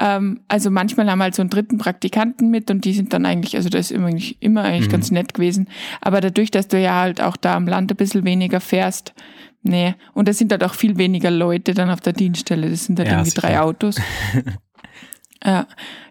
Ähm, 0.00 0.40
also 0.48 0.70
manchmal 0.70 1.08
haben 1.08 1.18
wir 1.18 1.24
halt 1.24 1.36
so 1.36 1.42
einen 1.42 1.50
dritten 1.50 1.78
Praktikanten 1.78 2.50
mit 2.50 2.70
und 2.70 2.84
die 2.84 2.92
sind 2.92 3.12
dann 3.12 3.24
eigentlich, 3.24 3.56
also 3.56 3.68
das 3.68 3.90
ist 3.90 3.92
immer, 3.92 4.10
immer 4.40 4.64
eigentlich 4.64 4.88
mhm. 4.88 4.92
ganz 4.92 5.12
nett 5.12 5.34
gewesen. 5.34 5.68
Aber 6.00 6.20
dadurch, 6.20 6.50
dass 6.50 6.66
du 6.66 6.80
ja 6.80 7.00
halt 7.00 7.22
auch 7.22 7.36
da 7.36 7.54
am 7.54 7.66
Land 7.66 7.92
ein 7.92 7.96
bisschen 7.96 8.24
weniger 8.24 8.60
fährst, 8.60 9.14
nee. 9.62 9.94
Und 10.14 10.26
da 10.26 10.32
sind 10.32 10.50
halt 10.50 10.64
auch 10.64 10.74
viel 10.74 10.98
weniger 10.98 11.30
Leute 11.30 11.74
dann 11.74 11.90
auf 11.90 12.00
der 12.00 12.12
Dienststelle. 12.12 12.68
Das 12.68 12.86
sind 12.86 12.98
halt 12.98 13.08
ja, 13.08 13.14
irgendwie 13.14 13.30
sicher. 13.30 13.42
drei 13.42 13.60
Autos. 13.60 14.00
Ja, 15.44 15.66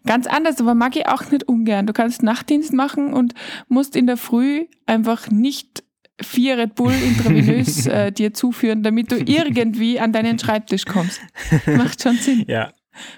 ganz 0.06 0.28
anders, 0.28 0.60
aber 0.60 0.76
mag 0.76 0.96
ich 0.96 1.08
auch 1.08 1.30
nicht 1.32 1.48
ungern. 1.48 1.88
Du 1.88 1.94
kannst 1.94 2.24
Nachtdienst 2.24 2.74
machen 2.74 3.14
und 3.14 3.34
musst 3.68 3.96
in 3.96 4.08
der 4.08 4.18
Früh 4.18 4.66
einfach 4.86 5.30
nicht 5.30 5.84
vier 6.22 6.58
Red 6.58 6.76
Bull 6.76 6.94
intravenös 6.94 7.86
äh, 7.88 8.12
dir 8.12 8.34
zuführen, 8.34 8.84
damit 8.84 9.12
du 9.12 9.18
irgendwie 9.18 10.00
an 10.00 10.14
deinen 10.14 10.40
Schreibtisch 10.40 10.86
kommst. 10.86 11.22
Macht 11.66 12.02
schon 12.02 12.18
Sinn. 12.18 12.46
Ja. 12.48 12.72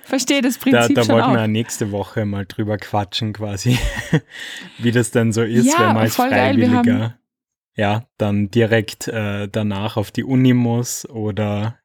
Verstehe 0.03 0.41
das 0.41 0.57
Prinzip 0.57 0.95
da, 0.95 1.01
da 1.01 1.03
schon 1.03 1.15
wollten 1.15 1.29
auch. 1.29 1.35
wir 1.35 1.47
nächste 1.47 1.91
Woche 1.91 2.25
mal 2.25 2.45
drüber 2.47 2.77
quatschen 2.77 3.33
quasi, 3.33 3.77
wie 4.79 4.91
das 4.91 5.11
dann 5.11 5.31
so 5.31 5.43
ist, 5.43 5.67
ja, 5.67 5.79
wenn 5.79 5.87
man 5.87 5.97
als 5.97 6.15
Freiwilliger 6.15 6.81
geil, 6.81 7.19
ja 7.75 8.07
dann 8.17 8.49
direkt 8.49 9.07
äh, 9.07 9.47
danach 9.47 9.97
auf 9.97 10.09
die 10.09 10.23
Uni 10.23 10.53
muss 10.53 11.07
oder 11.07 11.77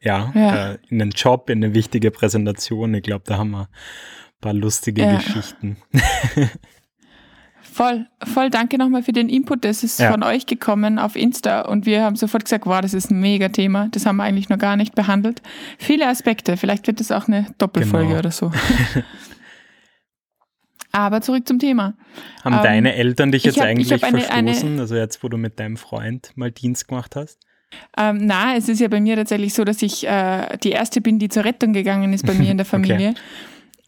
ja, 0.00 0.32
ja. 0.34 0.72
Äh, 0.72 0.78
in 0.88 1.02
einen 1.02 1.10
Job, 1.10 1.50
in 1.50 1.62
eine 1.62 1.74
wichtige 1.74 2.10
Präsentation. 2.10 2.94
Ich 2.94 3.02
glaube, 3.02 3.24
da 3.26 3.38
haben 3.38 3.50
wir 3.50 3.62
ein 3.62 4.40
paar 4.40 4.54
lustige 4.54 5.02
ja. 5.02 5.16
Geschichten. 5.16 5.76
Voll, 7.72 8.06
voll 8.24 8.50
danke 8.50 8.78
nochmal 8.78 9.02
für 9.02 9.12
den 9.12 9.28
Input. 9.28 9.64
Das 9.64 9.84
ist 9.84 10.00
ja. 10.00 10.10
von 10.10 10.22
euch 10.22 10.46
gekommen 10.46 10.98
auf 10.98 11.14
Insta 11.14 11.62
und 11.62 11.86
wir 11.86 12.02
haben 12.02 12.16
sofort 12.16 12.44
gesagt, 12.44 12.66
wow, 12.66 12.80
das 12.80 12.94
ist 12.94 13.10
ein 13.10 13.20
mega 13.20 13.48
Thema. 13.48 13.88
Das 13.92 14.06
haben 14.06 14.16
wir 14.16 14.24
eigentlich 14.24 14.48
noch 14.48 14.58
gar 14.58 14.76
nicht 14.76 14.94
behandelt. 14.94 15.40
Viele 15.78 16.08
Aspekte. 16.08 16.56
Vielleicht 16.56 16.86
wird 16.88 16.98
das 17.00 17.12
auch 17.12 17.28
eine 17.28 17.46
Doppelfolge 17.58 18.08
genau. 18.08 18.18
oder 18.18 18.30
so. 18.32 18.50
Aber 20.92 21.20
zurück 21.20 21.46
zum 21.46 21.60
Thema. 21.60 21.94
Haben 22.42 22.56
ähm, 22.56 22.62
deine 22.62 22.94
Eltern 22.96 23.30
dich 23.30 23.44
jetzt 23.44 23.58
hab, 23.58 23.66
eigentlich 23.66 23.92
eine, 23.92 24.20
verstoßen? 24.20 24.72
Eine, 24.72 24.80
also 24.80 24.96
jetzt, 24.96 25.22
wo 25.22 25.28
du 25.28 25.36
mit 25.36 25.60
deinem 25.60 25.76
Freund 25.76 26.32
mal 26.34 26.50
Dienst 26.50 26.88
gemacht 26.88 27.14
hast? 27.14 27.38
Ähm, 27.96 28.18
na, 28.22 28.56
es 28.56 28.68
ist 28.68 28.80
ja 28.80 28.88
bei 28.88 29.00
mir 29.00 29.16
tatsächlich 29.16 29.54
so, 29.54 29.64
dass 29.64 29.82
ich 29.82 30.06
äh, 30.06 30.56
die 30.58 30.70
erste 30.70 31.00
bin, 31.00 31.18
die 31.18 31.28
zur 31.28 31.44
Rettung 31.44 31.72
gegangen 31.72 32.12
ist 32.12 32.26
bei 32.26 32.34
mir 32.34 32.50
in 32.50 32.56
der 32.56 32.66
Familie. 32.66 33.10
Okay. 33.10 33.20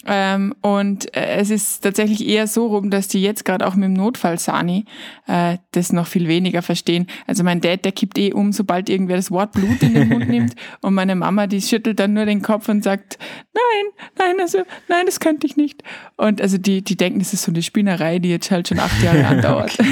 Ähm, 0.04 0.54
und 0.62 1.14
äh, 1.16 1.36
es 1.36 1.50
ist 1.50 1.82
tatsächlich 1.82 2.26
eher 2.26 2.46
so 2.46 2.66
rum, 2.66 2.90
dass 2.90 3.06
die 3.06 3.22
jetzt 3.22 3.44
gerade 3.44 3.66
auch 3.66 3.74
mit 3.74 3.84
dem 3.84 3.92
Notfall 3.92 4.38
Sani 4.38 4.84
äh, 5.28 5.58
das 5.72 5.92
noch 5.92 6.08
viel 6.08 6.26
weniger 6.26 6.62
verstehen. 6.62 7.06
Also 7.26 7.44
mein 7.44 7.60
Dad, 7.60 7.84
der 7.84 7.92
kippt 7.92 8.18
eh 8.18 8.32
um, 8.32 8.52
sobald 8.52 8.88
irgendwer 8.88 9.16
das 9.16 9.30
Wort 9.30 9.52
Blut 9.52 9.80
in 9.82 9.94
den 9.94 10.08
Mund 10.08 10.28
nimmt. 10.28 10.54
Und 10.80 10.94
meine 10.94 11.14
Mama, 11.14 11.46
die 11.46 11.62
schüttelt 11.62 12.00
dann 12.00 12.14
nur 12.14 12.24
den 12.24 12.42
Kopf 12.42 12.68
und 12.68 12.82
sagt, 12.82 13.18
nein, 13.54 14.06
nein, 14.18 14.40
also, 14.40 14.62
nein, 14.88 15.06
das 15.06 15.20
könnte 15.20 15.46
ich 15.46 15.56
nicht. 15.56 15.84
Und 16.16 16.40
also 16.40 16.58
die, 16.58 16.82
die 16.82 16.96
denken, 16.96 17.20
das 17.20 17.32
ist 17.32 17.42
so 17.42 17.52
eine 17.52 17.62
Spinnerei, 17.62 18.18
die 18.18 18.30
jetzt 18.30 18.50
halt 18.50 18.68
schon 18.68 18.80
acht 18.80 19.00
Jahre 19.02 19.26
andauert. 19.26 19.78
okay. 19.78 19.88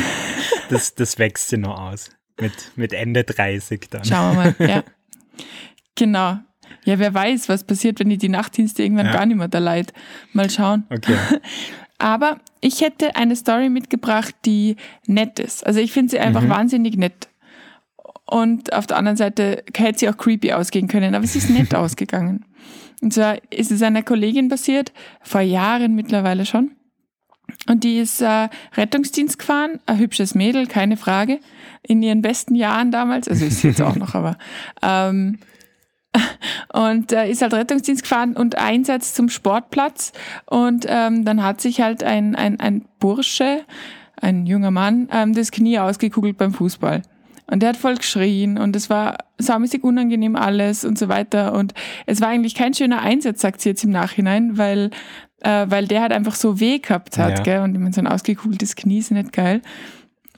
das, 0.68 0.94
das 0.94 1.18
wächst 1.18 1.48
sie 1.48 1.58
noch 1.58 1.78
aus. 1.78 2.10
Mit, 2.40 2.72
mit 2.76 2.92
Ende 2.92 3.24
30 3.24 3.88
dann. 3.90 4.04
Schauen 4.04 4.36
wir 4.36 4.54
mal, 4.58 4.68
ja. 4.68 4.84
Genau. 5.96 6.38
Ja, 6.84 6.98
wer 6.98 7.12
weiß, 7.12 7.48
was 7.48 7.64
passiert, 7.64 8.00
wenn 8.00 8.10
ich 8.10 8.18
die 8.18 8.28
Nachtdienste 8.28 8.82
irgendwann 8.82 9.06
ja. 9.06 9.12
gar 9.12 9.26
nicht 9.26 9.36
mehr 9.36 9.48
da 9.48 9.58
leid. 9.58 9.92
Mal 10.32 10.48
schauen. 10.48 10.84
Okay. 10.88 11.16
Aber 11.98 12.38
ich 12.62 12.80
hätte 12.80 13.16
eine 13.16 13.36
Story 13.36 13.68
mitgebracht, 13.68 14.34
die 14.46 14.76
nett 15.06 15.38
ist. 15.38 15.66
Also 15.66 15.80
ich 15.80 15.92
finde 15.92 16.12
sie 16.12 16.18
einfach 16.18 16.42
mhm. 16.42 16.48
wahnsinnig 16.48 16.96
nett. 16.96 17.28
Und 18.24 18.72
auf 18.72 18.86
der 18.86 18.96
anderen 18.96 19.16
Seite 19.16 19.64
hätte 19.76 19.98
sie 19.98 20.08
auch 20.08 20.16
creepy 20.16 20.52
ausgehen 20.52 20.88
können, 20.88 21.14
aber 21.14 21.26
sie 21.26 21.38
ist 21.38 21.50
nett 21.50 21.74
ausgegangen. 21.74 22.46
Und 23.02 23.12
zwar 23.12 23.38
ist 23.52 23.70
es 23.70 23.82
einer 23.82 24.02
Kollegin 24.02 24.48
passiert, 24.48 24.92
vor 25.20 25.40
Jahren 25.40 25.94
mittlerweile 25.94 26.46
schon. 26.46 26.70
Und 27.68 27.84
die 27.84 27.98
ist 27.98 28.20
äh, 28.20 28.48
Rettungsdienst 28.76 29.38
gefahren, 29.38 29.80
ein 29.86 29.98
hübsches 29.98 30.34
Mädel, 30.34 30.66
keine 30.66 30.96
Frage, 30.96 31.40
in 31.82 32.02
ihren 32.02 32.22
besten 32.22 32.54
Jahren 32.54 32.90
damals, 32.90 33.28
also 33.28 33.44
ist 33.44 33.60
sie 33.60 33.68
jetzt 33.68 33.82
auch 33.82 33.96
noch, 33.96 34.14
aber 34.14 34.36
ähm, 34.82 35.38
und 36.72 37.12
äh, 37.12 37.30
ist 37.30 37.42
halt 37.42 37.54
Rettungsdienst 37.54 38.02
gefahren 38.02 38.36
und 38.36 38.58
Einsatz 38.58 39.14
zum 39.14 39.28
Sportplatz 39.28 40.12
und 40.46 40.84
ähm, 40.88 41.24
dann 41.24 41.42
hat 41.42 41.60
sich 41.60 41.80
halt 41.80 42.02
ein, 42.02 42.34
ein, 42.34 42.58
ein 42.58 42.84
Bursche, 42.98 43.60
ein 44.20 44.46
junger 44.46 44.72
Mann, 44.72 45.08
ähm, 45.12 45.34
das 45.34 45.52
Knie 45.52 45.78
ausgekugelt 45.78 46.36
beim 46.36 46.52
Fußball. 46.52 47.02
Und 47.46 47.62
der 47.62 47.70
hat 47.70 47.76
voll 47.76 47.96
geschrien 47.96 48.58
und 48.58 48.76
es 48.76 48.90
war 48.90 49.18
saumäßig 49.38 49.82
unangenehm 49.82 50.36
alles 50.36 50.84
und 50.84 50.96
so 50.96 51.08
weiter. 51.08 51.52
Und 51.52 51.74
es 52.06 52.20
war 52.20 52.28
eigentlich 52.28 52.54
kein 52.54 52.74
schöner 52.74 53.02
Einsatz, 53.02 53.40
sagt 53.40 53.60
sie 53.60 53.70
jetzt 53.70 53.82
im 53.82 53.90
Nachhinein, 53.90 54.56
weil 54.56 54.90
äh, 55.40 55.66
weil 55.68 55.86
der 55.86 56.02
halt 56.02 56.12
einfach 56.12 56.34
so 56.34 56.60
weh 56.60 56.78
gehabt 56.78 57.18
hat, 57.18 57.38
ja. 57.38 57.42
gell? 57.42 57.60
Und 57.60 57.74
ich 57.74 57.80
meine, 57.80 57.92
so 57.92 58.00
ein 58.00 58.06
ausgekugeltes 58.06 58.76
Knie 58.76 58.98
ist 58.98 59.10
nicht 59.10 59.32
geil. 59.32 59.62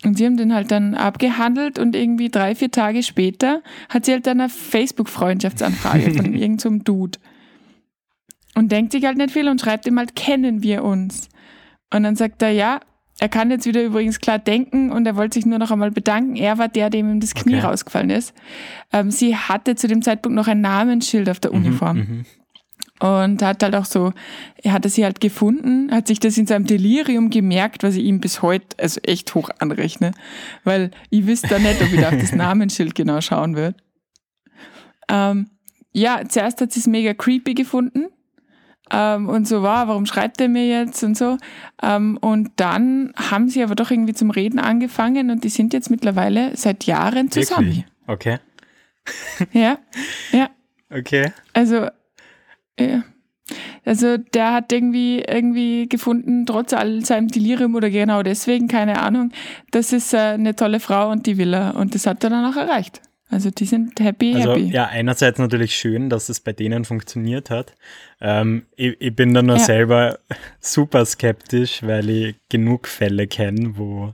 Und 0.05 0.19
sie 0.19 0.27
haben 0.27 0.37
den 0.37 0.53
halt 0.53 0.71
dann 0.71 0.95
abgehandelt 0.95 1.79
und 1.79 1.95
irgendwie 1.95 2.29
drei, 2.29 2.55
vier 2.55 2.71
Tage 2.71 3.03
später 3.03 3.63
hat 3.89 4.05
sie 4.05 4.13
halt 4.13 4.27
dann 4.27 4.41
eine 4.41 4.49
Facebook-Freundschaftsanfrage 4.49 6.13
von 6.15 6.35
irgendeinem 6.35 6.79
so 6.79 6.85
Dude. 6.85 7.19
Und 8.55 8.73
denkt 8.73 8.93
sich 8.93 9.05
halt 9.05 9.17
nicht 9.17 9.31
viel 9.31 9.49
und 9.49 9.61
schreibt 9.61 9.87
ihm 9.87 9.99
halt, 9.99 10.17
kennen 10.17 10.63
wir 10.63 10.85
uns? 10.85 11.29
Und 11.95 12.03
dann 12.03 12.17
sagt 12.17 12.43
er, 12.43 12.51
ja, 12.51 12.81
er 13.19 13.29
kann 13.29 13.51
jetzt 13.51 13.67
wieder 13.67 13.83
übrigens 13.85 14.19
klar 14.19 14.39
denken 14.39 14.91
und 14.91 15.07
er 15.07 15.17
wollte 15.17 15.35
sich 15.35 15.47
nur 15.47 15.59
noch 15.59 15.71
einmal 15.71 15.93
bedanken. 15.93 16.35
Er 16.35 16.59
war 16.59 16.69
der, 16.69 16.91
dem 16.91 17.09
ihm 17.09 17.21
das 17.21 17.35
Knie 17.35 17.57
okay. 17.57 17.67
rausgefallen 17.67 18.11
ist. 18.11 18.35
Ähm, 18.93 19.11
sie 19.11 19.37
hatte 19.37 19.77
zu 19.77 19.87
dem 19.87 20.03
Zeitpunkt 20.03 20.35
noch 20.35 20.49
ein 20.49 20.61
Namensschild 20.61 21.29
auf 21.29 21.39
der 21.39 21.53
mhm, 21.53 21.59
Uniform. 21.59 21.97
Mhm, 21.99 22.25
und 23.03 23.43
hat 23.43 23.65
halt 23.65 23.75
auch 23.75 23.85
so, 23.85 24.13
er 24.63 24.73
hatte 24.73 24.89
sie 24.89 25.03
halt 25.03 25.21
gefunden, 25.21 25.91
hat 25.91 26.07
sich 26.07 26.21
das 26.21 26.39
in 26.39 26.47
seinem 26.47 26.67
Delirium 26.67 27.31
gemerkt, 27.31 27.83
was 27.83 27.97
ich 27.97 28.05
ihm 28.05 28.21
bis 28.21 28.43
heute 28.43 28.79
also 28.79 29.01
echt 29.03 29.35
hoch 29.35 29.51
anrechne, 29.59 30.13
weil 30.63 30.93
ich 31.11 31.27
wüsste 31.27 31.49
da 31.49 31.59
nicht, 31.59 31.83
ob 31.83 31.93
ich 31.93 32.01
da 32.01 32.11
auf 32.11 32.19
das 32.19 32.33
Namensschild 32.35 32.95
genau 32.95 33.21
schauen 33.21 33.57
würde. 33.57 33.77
Ähm, 35.09 35.51
ja, 35.93 36.21
zuerst 36.29 36.61
hat 36.61 36.71
sie 36.71 36.79
es 36.79 36.87
mega 36.87 37.13
creepy 37.13 37.55
gefunden 37.55 38.07
ähm, 38.93 39.29
und 39.29 39.49
so 39.49 39.65
war, 39.65 39.89
warum 39.89 40.07
schreibt 40.07 40.41
er 40.41 40.49
mir 40.49 40.69
jetzt 40.69 41.03
und 41.03 41.17
so. 41.17 41.39
Ähm, 41.83 42.19
und 42.21 42.53
dann 42.55 43.13
haben 43.17 43.49
sie 43.49 43.65
aber 43.65 43.75
doch 43.75 43.91
irgendwie 43.91 44.15
zum 44.15 44.31
Reden 44.31 44.61
angefangen 44.61 45.33
und 45.33 45.43
die 45.43 45.49
sind 45.49 45.73
jetzt 45.73 45.91
mittlerweile 45.91 46.57
seit 46.57 46.85
Jahren 46.85 47.33
zusammen. 47.33 47.67
Wirklich? 47.67 47.87
Okay. 48.07 48.39
ja, 49.53 49.79
ja. 50.31 50.51
Okay. 50.89 51.33
Also 51.53 51.89
ja. 52.79 53.05
Also 53.85 54.17
der 54.17 54.53
hat 54.53 54.73
irgendwie 54.73 55.21
irgendwie 55.21 55.89
gefunden, 55.89 56.47
trotz 56.47 56.73
all 56.73 57.05
seinem 57.05 57.29
Delirium 57.29 57.75
oder 57.75 57.91
genau 57.91 58.23
deswegen, 58.23 58.69
keine 58.69 59.03
Ahnung, 59.03 59.33
das 59.73 59.93
ist 59.93 60.15
äh, 60.15 60.19
eine 60.19 60.55
tolle 60.55 60.79
Frau 60.79 61.11
und 61.11 61.27
die 61.27 61.39
will 61.39 61.53
er. 61.53 61.75
Und 61.77 61.95
das 61.95 62.07
hat 62.07 62.23
er 62.23 62.31
dann 62.31 62.51
auch 62.51 62.57
erreicht. 62.57 63.01
Also 63.29 63.51
die 63.51 63.65
sind 63.65 63.99
happy, 63.99 64.35
also, 64.35 64.51
happy. 64.51 64.67
Ja, 64.67 64.87
einerseits 64.87 65.39
natürlich 65.39 65.75
schön, 65.75 66.11
dass 66.11 66.29
es 66.29 66.41
bei 66.41 66.53
denen 66.53 66.85
funktioniert 66.85 67.49
hat. 67.49 67.75
Ähm, 68.21 68.67
ich, 68.77 68.95
ich, 69.01 69.17
bin 69.17 69.33
da 69.33 69.43
nur 69.43 69.57
ja. 69.57 69.65
selber 69.65 70.19
super 70.61 71.05
skeptisch, 71.07 71.83
weil 71.83 72.11
ich 72.11 72.37
genug 72.51 72.87
Fälle 72.87 73.27
kenne, 73.27 73.79
wo 73.79 74.13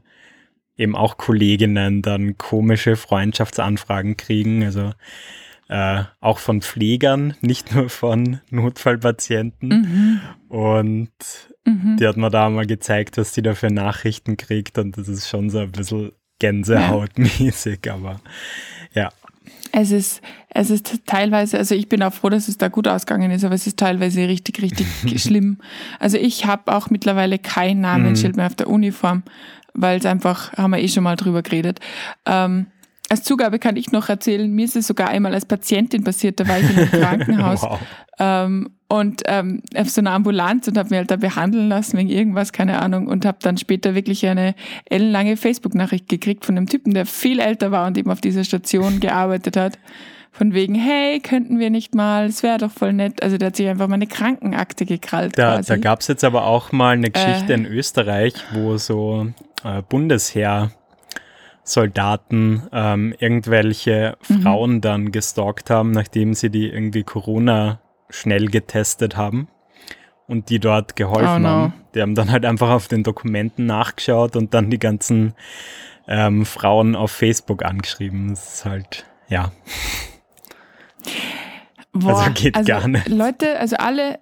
eben 0.76 0.94
auch 0.94 1.16
Kolleginnen 1.16 2.00
dann 2.00 2.38
komische 2.38 2.94
Freundschaftsanfragen 2.94 4.16
kriegen. 4.16 4.62
Also 4.62 4.92
äh, 5.68 6.04
auch 6.20 6.38
von 6.38 6.62
Pflegern, 6.62 7.34
nicht 7.40 7.74
nur 7.74 7.88
von 7.90 8.40
Notfallpatienten. 8.50 9.68
Mhm. 9.68 10.20
Und 10.48 11.10
mhm. 11.64 11.96
die 11.98 12.06
hat 12.06 12.16
mir 12.16 12.30
da 12.30 12.48
mal 12.48 12.66
gezeigt, 12.66 13.18
was 13.18 13.32
die 13.32 13.42
da 13.42 13.54
für 13.54 13.70
Nachrichten 13.70 14.36
kriegt. 14.36 14.78
Und 14.78 14.96
das 14.96 15.08
ist 15.08 15.28
schon 15.28 15.50
so 15.50 15.58
ein 15.58 15.72
bisschen 15.72 16.12
Gänsehautmäßig, 16.38 17.80
ja. 17.84 17.94
aber 17.94 18.20
ja. 18.94 19.10
Es 19.72 19.90
ist, 19.90 20.22
es 20.50 20.70
ist 20.70 21.06
teilweise, 21.06 21.58
also 21.58 21.74
ich 21.74 21.88
bin 21.88 22.02
auch 22.02 22.12
froh, 22.12 22.30
dass 22.30 22.48
es 22.48 22.56
da 22.56 22.68
gut 22.68 22.88
ausgegangen 22.88 23.30
ist, 23.30 23.44
aber 23.44 23.54
es 23.54 23.66
ist 23.66 23.78
teilweise 23.78 24.26
richtig, 24.26 24.62
richtig 24.62 24.86
schlimm. 25.22 25.58
Also 25.98 26.16
ich 26.16 26.46
habe 26.46 26.74
auch 26.74 26.88
mittlerweile 26.90 27.38
kein 27.38 27.80
Namensschild 27.80 28.34
mhm. 28.34 28.36
mehr 28.38 28.46
auf 28.46 28.54
der 28.54 28.68
Uniform, 28.68 29.22
weil 29.74 29.98
es 29.98 30.06
einfach, 30.06 30.52
haben 30.54 30.70
wir 30.70 30.78
eh 30.78 30.88
schon 30.88 31.04
mal 31.04 31.16
drüber 31.16 31.42
geredet. 31.42 31.80
Ähm, 32.24 32.66
als 33.08 33.22
Zugabe 33.22 33.58
kann 33.58 33.76
ich 33.76 33.90
noch 33.92 34.08
erzählen, 34.08 34.50
mir 34.52 34.64
ist 34.64 34.76
es 34.76 34.86
sogar 34.86 35.08
einmal 35.08 35.34
als 35.34 35.46
Patientin 35.46 36.04
passiert, 36.04 36.40
da 36.40 36.48
war 36.48 36.58
ich 36.58 36.70
in 36.70 36.76
einem 36.76 36.90
Krankenhaus 37.02 37.62
wow. 37.62 37.80
ähm, 38.18 38.70
und 38.88 39.22
ähm, 39.26 39.62
auf 39.76 39.90
so 39.90 40.00
einer 40.00 40.12
Ambulanz 40.12 40.66
und 40.68 40.78
habe 40.78 40.90
mir 40.90 40.96
halt 40.96 41.10
da 41.10 41.16
behandeln 41.16 41.68
lassen 41.68 41.98
wegen 41.98 42.08
irgendwas, 42.08 42.52
keine 42.52 42.80
Ahnung, 42.80 43.06
und 43.06 43.26
habe 43.26 43.38
dann 43.42 43.58
später 43.58 43.94
wirklich 43.94 44.26
eine 44.26 44.54
ellenlange 44.86 45.36
Facebook-Nachricht 45.36 46.08
gekriegt 46.08 46.46
von 46.46 46.56
einem 46.56 46.66
Typen, 46.66 46.94
der 46.94 47.04
viel 47.04 47.38
älter 47.38 47.70
war 47.70 47.86
und 47.86 47.98
eben 47.98 48.10
auf 48.10 48.20
dieser 48.20 48.44
Station 48.44 49.00
gearbeitet 49.00 49.56
hat. 49.56 49.78
Von 50.30 50.54
wegen, 50.54 50.74
hey, 50.76 51.18
könnten 51.20 51.58
wir 51.58 51.68
nicht 51.68 51.94
mal, 51.94 52.26
es 52.26 52.42
wäre 52.42 52.58
doch 52.58 52.70
voll 52.70 52.92
nett. 52.92 53.22
Also 53.22 53.38
der 53.38 53.48
hat 53.48 53.56
sich 53.56 53.66
einfach 53.66 53.88
meine 53.88 54.06
Krankenakte 54.06 54.86
gekrallt. 54.86 55.36
Da, 55.36 55.56
quasi. 55.56 55.68
da 55.68 55.76
gab 55.76 56.00
es 56.00 56.06
jetzt 56.06 56.22
aber 56.22 56.44
auch 56.44 56.70
mal 56.70 56.92
eine 56.92 57.10
Geschichte 57.10 57.52
äh, 57.52 57.56
in 57.56 57.66
Österreich, 57.66 58.34
wo 58.52 58.76
so 58.76 59.26
äh, 59.64 59.82
Bundesheer 59.82 60.70
Soldaten 61.68 62.62
ähm, 62.72 63.14
irgendwelche 63.18 64.16
mhm. 64.28 64.42
Frauen 64.42 64.80
dann 64.80 65.12
gestalkt 65.12 65.70
haben, 65.70 65.90
nachdem 65.90 66.34
sie 66.34 66.50
die 66.50 66.68
irgendwie 66.68 67.02
Corona 67.02 67.80
schnell 68.08 68.46
getestet 68.46 69.16
haben 69.16 69.48
und 70.26 70.48
die 70.48 70.60
dort 70.60 70.96
geholfen 70.96 71.36
oh 71.36 71.38
no. 71.38 71.48
haben. 71.48 71.72
Die 71.94 72.00
haben 72.00 72.14
dann 72.14 72.30
halt 72.30 72.46
einfach 72.46 72.70
auf 72.70 72.88
den 72.88 73.02
Dokumenten 73.02 73.66
nachgeschaut 73.66 74.34
und 74.34 74.54
dann 74.54 74.70
die 74.70 74.78
ganzen 74.78 75.34
ähm, 76.06 76.46
Frauen 76.46 76.96
auf 76.96 77.10
Facebook 77.10 77.64
angeschrieben. 77.64 78.30
Das 78.30 78.54
ist 78.54 78.64
halt, 78.64 79.04
ja. 79.28 79.52
Boah, 81.92 82.20
also 82.20 82.32
geht 82.32 82.56
also 82.56 82.66
gar 82.66 82.88
nicht. 82.88 83.08
Leute, 83.08 83.58
also 83.58 83.76
alle, 83.76 84.20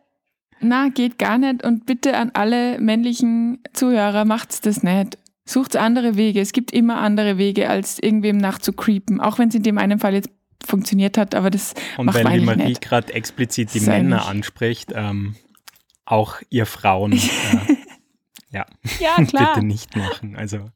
na, 0.61 0.89
geht 0.89 1.19
gar 1.19 1.39
nicht. 1.39 1.65
Und 1.65 1.87
bitte 1.87 2.17
an 2.17 2.31
alle 2.35 2.81
männlichen 2.81 3.63
Zuhörer, 3.73 4.25
macht's 4.25 4.61
das 4.61 4.83
nicht. 4.83 5.19
Sucht 5.47 5.77
andere 5.77 6.17
Wege. 6.17 6.41
Es 6.41 6.53
gibt 6.53 6.73
immer 6.73 6.99
andere 6.99 7.39
Wege, 7.39 7.71
als 7.71 8.01
irgendwem 8.01 8.37
nachzucreepen. 8.37 9.21
Auch 9.21 9.39
wenn 9.39 9.49
es 9.49 9.55
in 9.55 9.63
dem 9.63 9.79
einen 9.79 10.01
Fall 10.01 10.15
jetzt 10.15 10.31
funktioniert 10.65 11.17
hat, 11.17 11.35
aber 11.35 11.51
das 11.51 11.75
Und 11.97 12.07
macht 12.07 12.17
wenn 12.17 12.33
die 12.33 12.41
Marie 12.41 12.75
gerade 12.75 13.13
explizit 13.15 13.73
die 13.73 13.81
Männer 13.81 14.27
anspricht, 14.27 14.93
ähm, 14.95 15.37
auch 16.05 16.41
ihr 16.51 16.67
Frauen, 16.67 17.13
äh, 17.13 17.19
ja, 18.51 18.67
ja 18.99 19.25
klar. 19.25 19.55
bitte 19.55 19.67
nicht 19.67 19.95
machen. 19.97 20.37
Also 20.37 20.71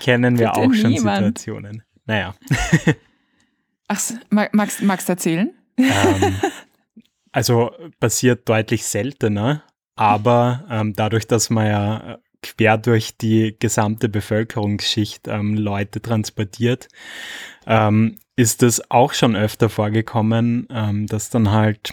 kennen 0.00 0.38
wir 0.38 0.48
bitte 0.48 0.60
auch 0.60 0.74
schon 0.74 0.90
niemand. 0.90 1.38
Situationen. 1.38 1.82
Naja. 2.06 2.34
Ach, 3.88 4.00
magst, 4.30 4.82
magst 4.82 5.08
du 5.08 5.12
erzählen? 5.12 5.50
Ähm, 5.76 6.36
also 7.32 7.72
passiert 8.00 8.48
deutlich 8.48 8.84
seltener, 8.84 9.64
aber 9.96 10.64
ähm, 10.70 10.92
dadurch, 10.94 11.26
dass 11.26 11.50
man 11.50 11.66
ja 11.66 12.18
quer 12.42 12.78
durch 12.78 13.16
die 13.16 13.56
gesamte 13.58 14.08
Bevölkerungsschicht 14.08 15.28
ähm, 15.28 15.54
Leute 15.54 16.00
transportiert, 16.00 16.88
ähm, 17.66 18.16
ist 18.36 18.62
es 18.62 18.90
auch 18.90 19.12
schon 19.12 19.34
öfter 19.34 19.68
vorgekommen, 19.68 20.68
ähm, 20.70 21.06
dass 21.06 21.30
dann 21.30 21.50
halt, 21.50 21.92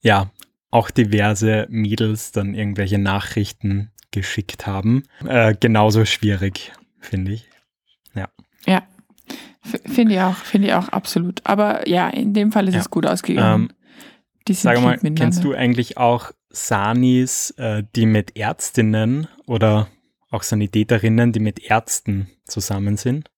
ja, 0.00 0.30
auch 0.70 0.90
diverse 0.90 1.66
Mädels 1.70 2.32
dann 2.32 2.54
irgendwelche 2.54 2.98
Nachrichten 2.98 3.90
geschickt 4.10 4.66
haben. 4.66 5.04
Äh, 5.26 5.54
genauso 5.58 6.04
schwierig, 6.04 6.72
finde 6.98 7.32
ich. 7.32 7.48
Ja. 8.14 8.28
Ja. 8.66 8.82
Finde 9.62 10.14
ich 10.14 10.20
auch, 10.20 10.36
finde 10.36 10.68
ich 10.68 10.74
auch 10.74 10.88
absolut. 10.88 11.40
Aber 11.44 11.86
ja, 11.88 12.08
in 12.08 12.32
dem 12.32 12.52
Fall 12.52 12.68
ist 12.68 12.74
ja. 12.74 12.80
es 12.80 12.90
gut 12.90 13.06
ausgegangen. 13.06 13.70
Ähm, 13.70 14.54
sag 14.54 14.80
mal, 14.80 14.98
kennst 14.98 15.44
du 15.44 15.54
eigentlich 15.54 15.98
auch 15.98 16.32
Sanis, 16.66 17.50
äh, 17.52 17.82
die 17.94 18.06
mit 18.06 18.36
Ärztinnen 18.36 19.28
oder 19.46 19.88
auch 20.30 20.42
Sanitäterinnen, 20.42 21.32
die 21.32 21.40
mit 21.40 21.60
Ärzten 21.60 22.28
zusammen 22.44 22.96
sind? 22.96 23.30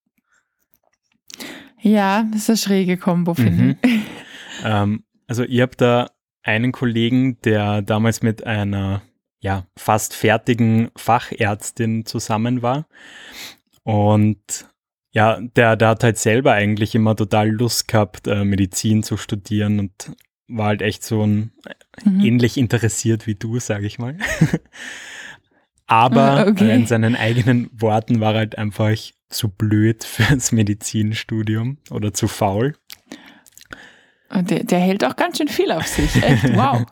Ja, 1.81 2.25
das 2.33 2.43
ist 2.43 2.51
eine 2.51 2.57
schräge 2.59 2.97
Kombo, 2.97 3.35
finde 3.35 3.63
mhm. 3.63 3.77
ich. 3.83 4.01
Ähm, 4.63 5.05
also 5.27 5.43
ich 5.45 5.63
habe 5.63 5.75
da 5.75 6.11
einen 6.43 6.71
Kollegen, 6.71 7.41
der 7.41 7.81
damals 7.81 8.21
mit 8.21 8.45
einer 8.45 9.01
ja, 9.41 9.67
fast 9.77 10.15
fertigen 10.15 10.91
Fachärztin 10.97 12.05
zusammen 12.05 12.61
war. 12.61 12.87
Und 13.83 14.69
ja, 15.13 15.41
der, 15.41 15.77
der 15.77 15.89
hat 15.89 16.05
halt 16.05 16.19
selber 16.19 16.53
eigentlich 16.53 16.95
immer 16.95 17.17
total 17.17 17.49
Lust 17.49 17.89
gehabt, 17.89 18.27
äh, 18.27 18.45
Medizin 18.45 19.03
zu 19.03 19.17
studieren 19.17 19.81
und 19.81 20.13
war 20.51 20.67
halt 20.67 20.83
echt 20.83 21.03
so 21.03 21.27
ein 21.27 21.53
mhm. 22.05 22.21
ähnlich 22.21 22.57
interessiert 22.57 23.27
wie 23.27 23.35
du, 23.35 23.59
sage 23.59 23.87
ich 23.87 23.99
mal. 23.99 24.17
Aber 25.87 26.23
ah, 26.23 26.47
okay. 26.47 26.73
in 26.73 26.87
seinen 26.87 27.17
eigenen 27.17 27.69
Worten 27.73 28.21
war 28.21 28.35
halt 28.35 28.57
einfach 28.57 28.97
zu 29.29 29.49
blöd 29.49 30.05
fürs 30.05 30.53
Medizinstudium 30.53 31.79
oder 31.91 32.15
zu 32.15 32.29
faul. 32.29 32.75
Der, 34.33 34.63
der, 34.63 34.79
hält 34.79 35.05
auch 35.05 35.17
ganz 35.17 35.39
schön 35.39 35.49
viel 35.49 35.73
auf 35.73 35.89
sich. 35.89 36.23
Echt, 36.23 36.45
wow. 36.55 36.87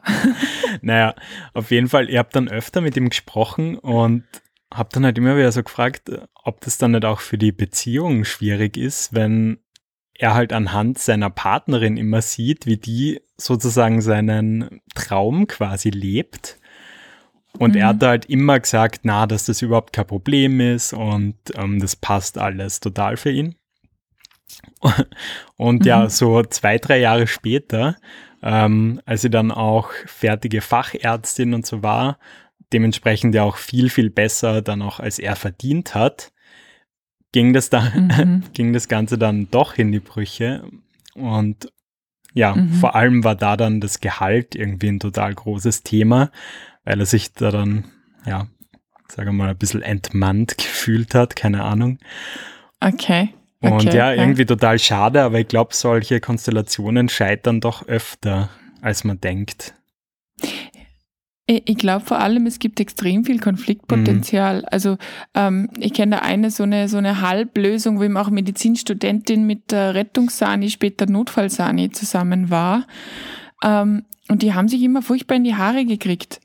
naja, 0.82 1.14
auf 1.54 1.70
jeden 1.70 1.88
Fall, 1.88 2.10
ihr 2.10 2.18
habt 2.18 2.34
dann 2.34 2.48
öfter 2.48 2.80
mit 2.80 2.96
ihm 2.96 3.10
gesprochen 3.10 3.78
und 3.78 4.24
habt 4.74 4.96
dann 4.96 5.04
halt 5.04 5.16
immer 5.16 5.36
wieder 5.36 5.52
so 5.52 5.62
gefragt, 5.62 6.10
ob 6.34 6.60
das 6.62 6.78
dann 6.78 6.90
nicht 6.90 7.04
auch 7.04 7.20
für 7.20 7.38
die 7.38 7.52
Beziehung 7.52 8.24
schwierig 8.24 8.76
ist, 8.76 9.14
wenn 9.14 9.60
er 10.14 10.34
halt 10.34 10.52
anhand 10.52 10.98
seiner 10.98 11.30
Partnerin 11.30 11.96
immer 11.96 12.22
sieht, 12.22 12.66
wie 12.66 12.76
die 12.76 13.20
sozusagen 13.40 14.00
seinen 14.00 14.80
Traum 14.94 15.46
quasi 15.46 15.90
lebt. 15.90 16.58
Und 17.58 17.74
mhm. 17.74 17.80
er 17.80 17.86
hat 17.88 18.02
halt 18.02 18.26
immer 18.26 18.60
gesagt, 18.60 19.00
na, 19.04 19.26
dass 19.26 19.46
das 19.46 19.62
überhaupt 19.62 19.92
kein 19.92 20.06
Problem 20.06 20.60
ist 20.60 20.92
und 20.92 21.36
ähm, 21.56 21.80
das 21.80 21.96
passt 21.96 22.38
alles 22.38 22.80
total 22.80 23.16
für 23.16 23.30
ihn. 23.30 23.54
Und 25.56 25.80
mhm. 25.80 25.86
ja, 25.86 26.08
so 26.08 26.42
zwei, 26.42 26.78
drei 26.78 26.98
Jahre 26.98 27.26
später, 27.26 27.96
ähm, 28.42 29.00
als 29.04 29.22
sie 29.22 29.30
dann 29.30 29.50
auch 29.50 29.90
fertige 30.06 30.60
Fachärztin 30.60 31.54
und 31.54 31.66
so 31.66 31.82
war, 31.82 32.18
dementsprechend 32.72 33.34
ja 33.34 33.42
auch 33.42 33.56
viel, 33.56 33.90
viel 33.90 34.10
besser 34.10 34.62
dann 34.62 34.82
auch 34.82 35.00
als 35.00 35.18
er 35.18 35.36
verdient 35.36 35.94
hat, 35.94 36.32
ging 37.32 37.52
das 37.52 37.70
dann, 37.70 38.06
mhm. 38.06 38.42
ging 38.52 38.72
das 38.72 38.88
Ganze 38.88 39.18
dann 39.18 39.50
doch 39.50 39.76
in 39.76 39.92
die 39.92 40.00
Brüche. 40.00 40.64
Und 41.14 41.68
ja, 42.38 42.54
mhm. 42.54 42.72
vor 42.74 42.94
allem 42.94 43.24
war 43.24 43.34
da 43.34 43.56
dann 43.56 43.80
das 43.80 43.98
Gehalt 43.98 44.54
irgendwie 44.54 44.86
ein 44.86 45.00
total 45.00 45.34
großes 45.34 45.82
Thema, 45.82 46.30
weil 46.84 47.00
er 47.00 47.06
sich 47.06 47.32
da 47.32 47.50
dann, 47.50 47.86
ja, 48.24 48.46
sagen 49.08 49.30
wir 49.30 49.32
mal, 49.32 49.50
ein 49.50 49.58
bisschen 49.58 49.82
entmannt 49.82 50.56
gefühlt 50.56 51.16
hat, 51.16 51.34
keine 51.34 51.64
Ahnung. 51.64 51.98
Okay. 52.78 53.30
Und 53.60 53.72
okay, 53.72 53.96
ja, 53.96 54.12
irgendwie 54.12 54.46
total 54.46 54.78
schade, 54.78 55.22
aber 55.22 55.40
ich 55.40 55.48
glaube, 55.48 55.74
solche 55.74 56.20
Konstellationen 56.20 57.08
scheitern 57.08 57.60
doch 57.60 57.88
öfter, 57.88 58.50
als 58.82 59.02
man 59.02 59.20
denkt. 59.20 59.74
Ich 61.50 61.78
glaube 61.78 62.04
vor 62.04 62.18
allem, 62.18 62.44
es 62.44 62.58
gibt 62.58 62.78
extrem 62.78 63.24
viel 63.24 63.40
Konfliktpotenzial. 63.40 64.58
Mhm. 64.58 64.64
Also 64.70 64.98
ähm, 65.34 65.70
ich 65.78 65.94
kenne 65.94 66.16
da 66.16 66.22
eine 66.22 66.50
so 66.50 66.64
eine 66.64 66.90
so 66.90 66.98
eine 66.98 67.22
Halblösung, 67.22 67.98
wo 67.98 68.02
eben 68.02 68.18
auch 68.18 68.28
Medizinstudentin 68.28 69.46
mit 69.46 69.72
der 69.72 69.94
Rettungssani, 69.94 70.68
später 70.68 71.06
Notfallsani 71.06 71.90
zusammen 71.90 72.50
war. 72.50 72.86
Ähm, 73.64 74.04
und 74.28 74.42
die 74.42 74.52
haben 74.52 74.68
sich 74.68 74.82
immer 74.82 75.00
furchtbar 75.00 75.36
in 75.36 75.44
die 75.44 75.54
Haare 75.54 75.86
gekriegt, 75.86 76.40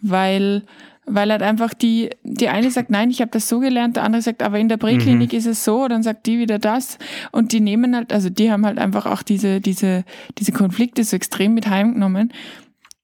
weil 0.00 0.64
weil 1.06 1.30
halt 1.30 1.42
einfach 1.42 1.72
die 1.72 2.10
die 2.22 2.48
eine 2.48 2.70
sagt 2.70 2.90
nein 2.90 3.10
ich 3.10 3.20
habe 3.20 3.30
das 3.30 3.48
so 3.48 3.60
gelernt 3.60 3.96
der 3.96 4.02
andere 4.02 4.20
sagt 4.20 4.42
aber 4.42 4.58
in 4.58 4.68
der 4.68 4.76
Präklinik 4.76 5.32
mhm. 5.32 5.38
ist 5.38 5.46
es 5.46 5.64
so 5.64 5.88
dann 5.88 6.02
sagt 6.02 6.26
die 6.26 6.38
wieder 6.38 6.58
das 6.58 6.98
und 7.32 7.52
die 7.52 7.60
nehmen 7.60 7.96
halt 7.96 8.12
also 8.12 8.28
die 8.28 8.50
haben 8.50 8.66
halt 8.66 8.78
einfach 8.78 9.06
auch 9.06 9.22
diese 9.22 9.60
diese 9.60 10.04
diese 10.36 10.52
Konflikte 10.52 11.02
so 11.04 11.16
extrem 11.16 11.54
mit 11.54 11.68
heimgenommen 11.68 12.32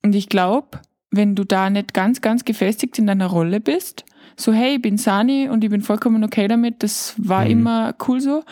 und 0.02 0.14
ich 0.14 0.28
glaube 0.28 0.80
wenn 1.16 1.34
du 1.34 1.44
da 1.44 1.70
nicht 1.70 1.94
ganz, 1.94 2.20
ganz 2.20 2.44
gefestigt 2.44 2.98
in 2.98 3.06
deiner 3.06 3.26
Rolle 3.26 3.60
bist, 3.60 4.04
so 4.36 4.52
hey, 4.52 4.76
ich 4.76 4.82
bin 4.82 4.98
Sani 4.98 5.48
und 5.48 5.64
ich 5.64 5.70
bin 5.70 5.82
vollkommen 5.82 6.24
okay 6.24 6.48
damit, 6.48 6.82
das 6.82 7.14
war 7.18 7.44
mhm. 7.44 7.50
immer 7.50 7.94
cool 8.06 8.20
so, 8.20 8.42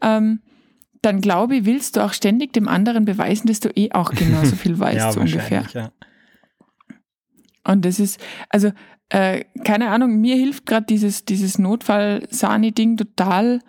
ähm, 0.00 0.40
dann 1.02 1.20
glaube 1.20 1.56
ich, 1.56 1.64
willst 1.64 1.96
du 1.96 2.04
auch 2.04 2.12
ständig 2.12 2.52
dem 2.52 2.68
anderen 2.68 3.04
beweisen, 3.04 3.46
dass 3.48 3.60
du 3.60 3.68
eh 3.74 3.92
auch 3.92 4.10
genauso 4.10 4.56
viel 4.56 4.78
weißt, 4.78 4.96
ja, 4.96 5.12
so 5.12 5.20
ungefähr. 5.20 5.64
Ja. 5.72 5.90
Und 7.64 7.84
das 7.84 7.98
ist, 7.98 8.20
also, 8.48 8.72
äh, 9.08 9.44
keine 9.64 9.90
Ahnung, 9.90 10.20
mir 10.20 10.36
hilft 10.36 10.66
gerade 10.66 10.86
dieses, 10.86 11.24
dieses 11.24 11.58
Notfall-Sani-Ding 11.58 12.96
total 12.96 13.60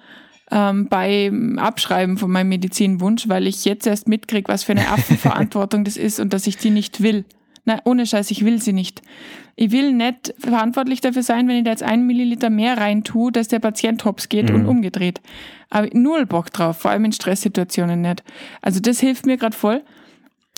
ähm, 0.52 0.88
beim 0.90 1.58
Abschreiben 1.58 2.18
von 2.18 2.32
meinem 2.32 2.50
Medizinwunsch, 2.50 3.28
weil 3.28 3.48
ich 3.48 3.66
jetzt 3.66 3.88
erst 3.88 4.08
mitkriege, 4.08 4.48
was 4.48 4.64
für 4.64 4.74
eine 4.74 4.88
Affenverantwortung 4.92 5.84
das 5.84 5.98
ist 5.98 6.20
und 6.20 6.34
dass 6.34 6.48
ich 6.48 6.58
die 6.58 6.70
nicht 6.70 7.02
will. 7.02 7.26
Nein, 7.66 7.82
ohne 7.84 8.06
Scheiß, 8.06 8.30
ich 8.32 8.46
will 8.46 8.62
sie 8.62 8.74
nicht. 8.74 9.02
Ich 9.56 9.72
will 9.72 9.92
nicht 9.92 10.34
verantwortlich 10.38 11.02
dafür 11.02 11.24
sein, 11.24 11.48
wenn 11.48 11.58
ich 11.58 11.64
da 11.64 11.72
jetzt 11.72 11.84
einen 11.84 12.06
Milliliter 12.06 12.50
mehr 12.50 12.78
rein 12.78 13.04
tue, 13.04 13.32
dass 13.32 13.48
der 13.48 13.60
Patient 13.60 14.06
hops 14.06 14.30
geht 14.30 14.50
mhm. 14.50 14.56
und 14.56 14.66
umgedreht. 14.68 15.20
Aber 15.70 15.88
null 15.94 16.26
Bock 16.26 16.52
drauf, 16.52 16.78
vor 16.78 16.92
allem 16.92 17.06
in 17.06 17.12
Stresssituationen 17.12 18.02
nicht. 18.02 18.24
Also 18.62 18.80
das 18.80 19.00
hilft 19.00 19.26
mir 19.26 19.38
gerade 19.38 19.56
voll. 19.56 19.82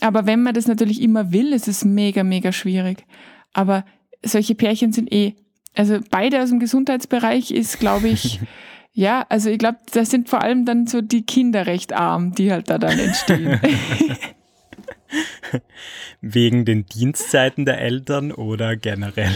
Aber 0.01 0.25
wenn 0.25 0.43
man 0.43 0.53
das 0.53 0.67
natürlich 0.67 1.01
immer 1.01 1.31
will, 1.31 1.53
ist 1.53 1.67
es 1.67 1.85
mega, 1.85 2.23
mega 2.23 2.51
schwierig. 2.51 3.05
Aber 3.53 3.85
solche 4.23 4.55
Pärchen 4.55 4.91
sind 4.91 5.11
eh, 5.11 5.35
also 5.75 5.99
beide 6.09 6.41
aus 6.41 6.49
dem 6.49 6.59
Gesundheitsbereich 6.59 7.51
ist, 7.51 7.79
glaube 7.79 8.09
ich, 8.09 8.39
ja, 8.93 9.25
also 9.29 9.49
ich 9.49 9.59
glaube, 9.59 9.77
das 9.93 10.09
sind 10.09 10.27
vor 10.27 10.41
allem 10.41 10.65
dann 10.65 10.87
so 10.87 11.01
die 11.01 11.25
Kinder 11.25 11.67
recht 11.67 11.93
arm, 11.93 12.33
die 12.33 12.51
halt 12.51 12.69
da 12.69 12.77
dann 12.77 12.97
entstehen. 12.99 13.61
Wegen 16.21 16.65
den 16.65 16.85
Dienstzeiten 16.85 17.65
der 17.65 17.79
Eltern 17.79 18.31
oder 18.31 18.75
generell? 18.75 19.35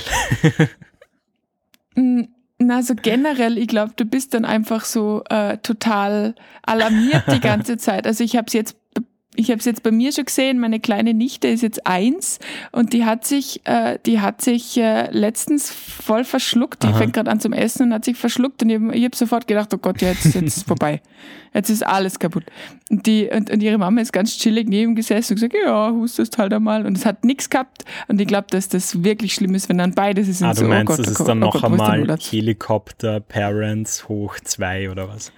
Na, 2.63 2.83
so 2.83 2.93
generell, 2.95 3.57
ich 3.57 3.67
glaube, 3.67 3.93
du 3.95 4.05
bist 4.05 4.33
dann 4.33 4.45
einfach 4.45 4.85
so 4.85 5.23
äh, 5.29 5.57
total 5.57 6.35
alarmiert 6.63 7.23
die 7.31 7.39
ganze 7.41 7.77
Zeit. 7.77 8.05
Also 8.05 8.23
ich 8.23 8.35
habe 8.35 8.47
es 8.47 8.53
jetzt 8.53 8.77
ich 9.35 9.49
habe 9.49 9.59
es 9.59 9.65
jetzt 9.65 9.81
bei 9.81 9.91
mir 9.91 10.11
schon 10.11 10.25
gesehen, 10.25 10.59
meine 10.59 10.79
kleine 10.79 11.13
Nichte 11.13 11.47
ist 11.47 11.61
jetzt 11.61 11.87
eins 11.87 12.39
und 12.71 12.91
die 12.91 13.05
hat 13.05 13.25
sich, 13.25 13.61
äh, 13.65 13.97
die 14.05 14.19
hat 14.19 14.41
sich 14.41 14.77
äh, 14.77 15.09
letztens 15.11 15.71
voll 15.71 16.25
verschluckt. 16.25 16.83
Die 16.83 16.87
Aha. 16.87 16.97
fängt 16.97 17.13
gerade 17.13 17.31
an 17.31 17.39
zum 17.39 17.53
Essen 17.53 17.83
und 17.83 17.93
hat 17.93 18.03
sich 18.03 18.17
verschluckt 18.17 18.61
und 18.61 18.69
ich 18.69 18.79
habe 18.79 19.05
hab 19.05 19.15
sofort 19.15 19.47
gedacht, 19.47 19.73
oh 19.73 19.77
Gott, 19.77 20.01
ja, 20.01 20.09
jetzt, 20.09 20.25
jetzt 20.25 20.57
ist 20.57 20.67
vorbei. 20.67 21.01
Jetzt 21.53 21.69
ist 21.69 21.85
alles 21.85 22.17
kaputt. 22.17 22.45
Und, 22.89 23.05
die, 23.05 23.27
und, 23.29 23.49
und 23.49 23.61
ihre 23.61 23.77
Mama 23.77 23.99
ist 23.99 24.13
ganz 24.13 24.37
chillig 24.37 24.69
neben 24.69 24.95
gesessen 24.95 25.33
und 25.33 25.35
gesagt, 25.35 25.53
ja, 25.53 25.91
hustest 25.91 26.37
halt 26.37 26.53
einmal. 26.53 26.85
Und 26.85 26.97
es 26.97 27.05
hat 27.05 27.25
nichts 27.25 27.49
gehabt. 27.49 27.83
Und 28.07 28.21
ich 28.21 28.27
glaube, 28.27 28.47
dass 28.49 28.69
das 28.69 29.03
wirklich 29.03 29.33
schlimm 29.33 29.53
ist, 29.53 29.67
wenn 29.67 29.77
dann 29.77 29.93
beides 29.93 30.29
ist. 30.29 30.41
Ah, 30.41 30.53
du 30.53 30.61
so, 30.61 30.67
meinst, 30.67 30.93
oh 30.93 30.95
Gott, 30.95 30.99
das 31.05 31.07
oh 31.07 31.23
ist 31.23 31.27
dann 31.27 31.43
oh 31.43 31.47
noch 31.47 31.53
Gott, 31.55 31.65
einmal 31.65 32.17
Helikopter 32.21 33.19
Parents 33.19 34.07
hoch 34.07 34.39
zwei 34.45 34.89
oder 34.89 35.09
was? 35.09 35.33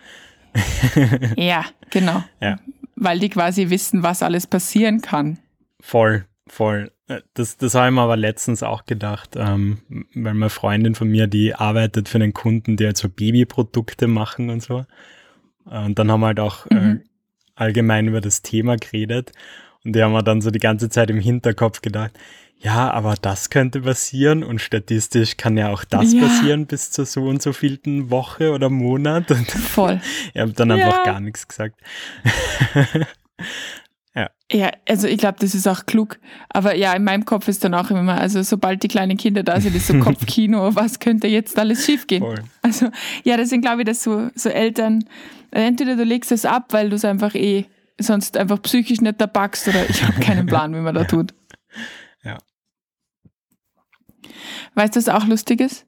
ja, 1.36 1.66
genau. 1.90 2.24
Ja 2.40 2.58
weil 2.96 3.20
die 3.20 3.30
quasi 3.30 3.70
wissen, 3.70 4.04
was 4.04 4.24
alles 4.24 4.48
passieren 4.48 5.02
kann. 5.02 5.40
Voll, 5.80 6.26
voll. 6.48 6.92
Äh, 7.08 7.22
das, 7.34 7.58
das 7.58 7.76
habe 7.76 7.88
ich 7.88 7.94
mir 7.94 8.02
aber 8.02 8.18
letztens 8.18 8.64
auch 8.64 8.86
gedacht, 8.86 9.36
ähm, 9.36 9.80
weil 10.14 10.34
meine 10.34 10.50
Freundin 10.50 10.96
von 10.96 11.10
mir, 11.10 11.28
die 11.28 11.56
arbeitet 11.56 12.10
für 12.10 12.18
einen 12.18 12.34
Kunden, 12.34 12.78
der 12.78 12.88
halt 12.88 12.98
so 12.98 13.10
Babyprodukte 13.10 14.08
machen 14.08 14.50
und 14.50 14.62
so. 14.62 14.86
Und 15.66 15.98
dann 15.98 16.12
haben 16.12 16.22
wir 16.22 16.28
halt 16.28 16.40
auch 16.40 16.66
äh, 16.68 16.76
mhm. 16.76 16.96
äh, 16.98 17.04
allgemein 17.56 18.08
über 18.08 18.22
das 18.22 18.42
Thema 18.42 18.78
geredet. 18.78 19.32
Und 19.84 19.96
die 19.96 20.04
haben 20.04 20.14
wir 20.14 20.24
dann 20.24 20.42
so 20.42 20.52
die 20.52 20.60
ganze 20.60 20.90
Zeit 20.90 21.10
im 21.10 21.20
Hinterkopf 21.20 21.82
gedacht, 21.82 22.18
ja, 22.64 22.90
aber 22.92 23.16
das 23.22 23.50
könnte 23.50 23.82
passieren 23.82 24.42
und 24.42 24.60
statistisch 24.60 25.36
kann 25.36 25.58
ja 25.58 25.70
auch 25.70 25.84
das 25.84 26.14
ja. 26.14 26.22
passieren 26.22 26.66
bis 26.66 26.92
zur 26.92 27.06
so 27.06 27.24
und 27.26 27.42
so 27.42 27.52
vielten 27.52 28.10
Woche 28.10 28.52
oder 28.52 28.70
Monat. 28.70 29.32
Und 29.32 29.52
Voll. 29.52 30.00
ich 30.34 30.40
habe 30.40 30.54
dann 30.54 30.70
ja. 30.70 30.76
einfach 30.76 31.04
gar 31.04 31.20
nichts 31.20 31.46
gesagt. 31.46 31.76
ja. 34.16 34.30
Ja, 34.50 34.72
also 34.88 35.10
ich 35.10 35.18
glaube, 35.18 35.40
das 35.42 35.54
ist 35.56 35.68
auch 35.68 35.86
klug. 35.86 36.20
Aber 36.48 36.74
ja, 36.74 36.94
in 36.94 37.04
meinem 37.04 37.26
Kopf 37.26 37.50
ist 37.50 37.66
dann 37.66 37.74
auch 37.74 37.92
immer, 37.92 38.18
also 38.18 38.42
sobald 38.44 38.82
die 38.82 38.88
kleinen 38.88 39.18
Kinder 39.18 39.44
da 39.44 39.60
sind, 39.60 39.76
ist 39.76 39.88
so 39.88 39.94
Kopfkino, 40.00 40.74
was 40.74 41.00
könnte 41.00 41.28
jetzt 41.28 41.60
alles 41.60 41.86
schiefgehen? 41.86 42.24
Voll. 42.24 42.44
Also 42.62 42.92
ja, 43.26 43.36
deswegen 43.36 43.62
glaube 43.62 43.82
ich, 43.82 43.88
dass 43.88 44.04
so, 44.04 44.30
so 44.36 44.48
Eltern, 44.48 45.04
entweder 45.52 45.98
du 45.98 46.04
legst 46.06 46.32
es 46.32 46.46
ab, 46.46 46.68
weil 46.70 46.90
du 46.90 46.96
es 46.96 47.04
einfach 47.04 47.36
eh 47.36 47.66
sonst 48.00 48.38
einfach 48.38 48.62
psychisch 48.62 49.02
nicht 49.02 49.20
da 49.20 49.28
packst 49.28 49.68
oder 49.68 49.90
ich 49.90 50.02
habe 50.02 50.22
keinen 50.22 50.46
Plan, 50.46 50.74
wie 50.74 50.80
man 50.80 50.96
da 50.96 51.04
tut. 51.04 51.34
Weißt 54.76 54.96
du, 54.96 55.00
was 55.00 55.10
auch 55.10 55.26
lustig 55.26 55.62
ist? 55.62 55.86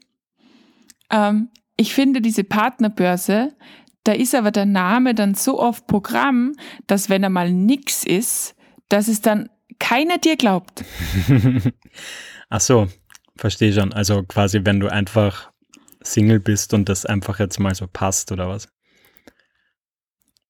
Ähm, 1.09 1.49
ich 1.77 1.93
finde 1.93 2.21
diese 2.21 2.43
Partnerbörse, 2.43 3.55
da 4.03 4.13
ist 4.13 4.35
aber 4.35 4.51
der 4.51 4.65
Name 4.65 5.15
dann 5.15 5.35
so 5.35 5.59
oft 5.59 5.87
Programm, 5.87 6.53
dass 6.87 7.09
wenn 7.09 7.23
er 7.23 7.29
mal 7.29 7.51
nix 7.51 8.03
ist, 8.03 8.55
dass 8.89 9.07
es 9.07 9.21
dann 9.21 9.49
keiner 9.79 10.17
dir 10.17 10.37
glaubt. 10.37 10.85
Ach 12.49 12.61
so, 12.61 12.87
verstehe 13.35 13.73
schon. 13.73 13.93
Also 13.93 14.23
quasi, 14.23 14.61
wenn 14.63 14.79
du 14.79 14.87
einfach 14.87 15.51
Single 16.01 16.39
bist 16.39 16.73
und 16.73 16.87
das 16.87 17.05
einfach 17.05 17.39
jetzt 17.39 17.59
mal 17.59 17.73
so 17.73 17.87
passt 17.87 18.31
oder 18.31 18.47
was? 18.47 18.69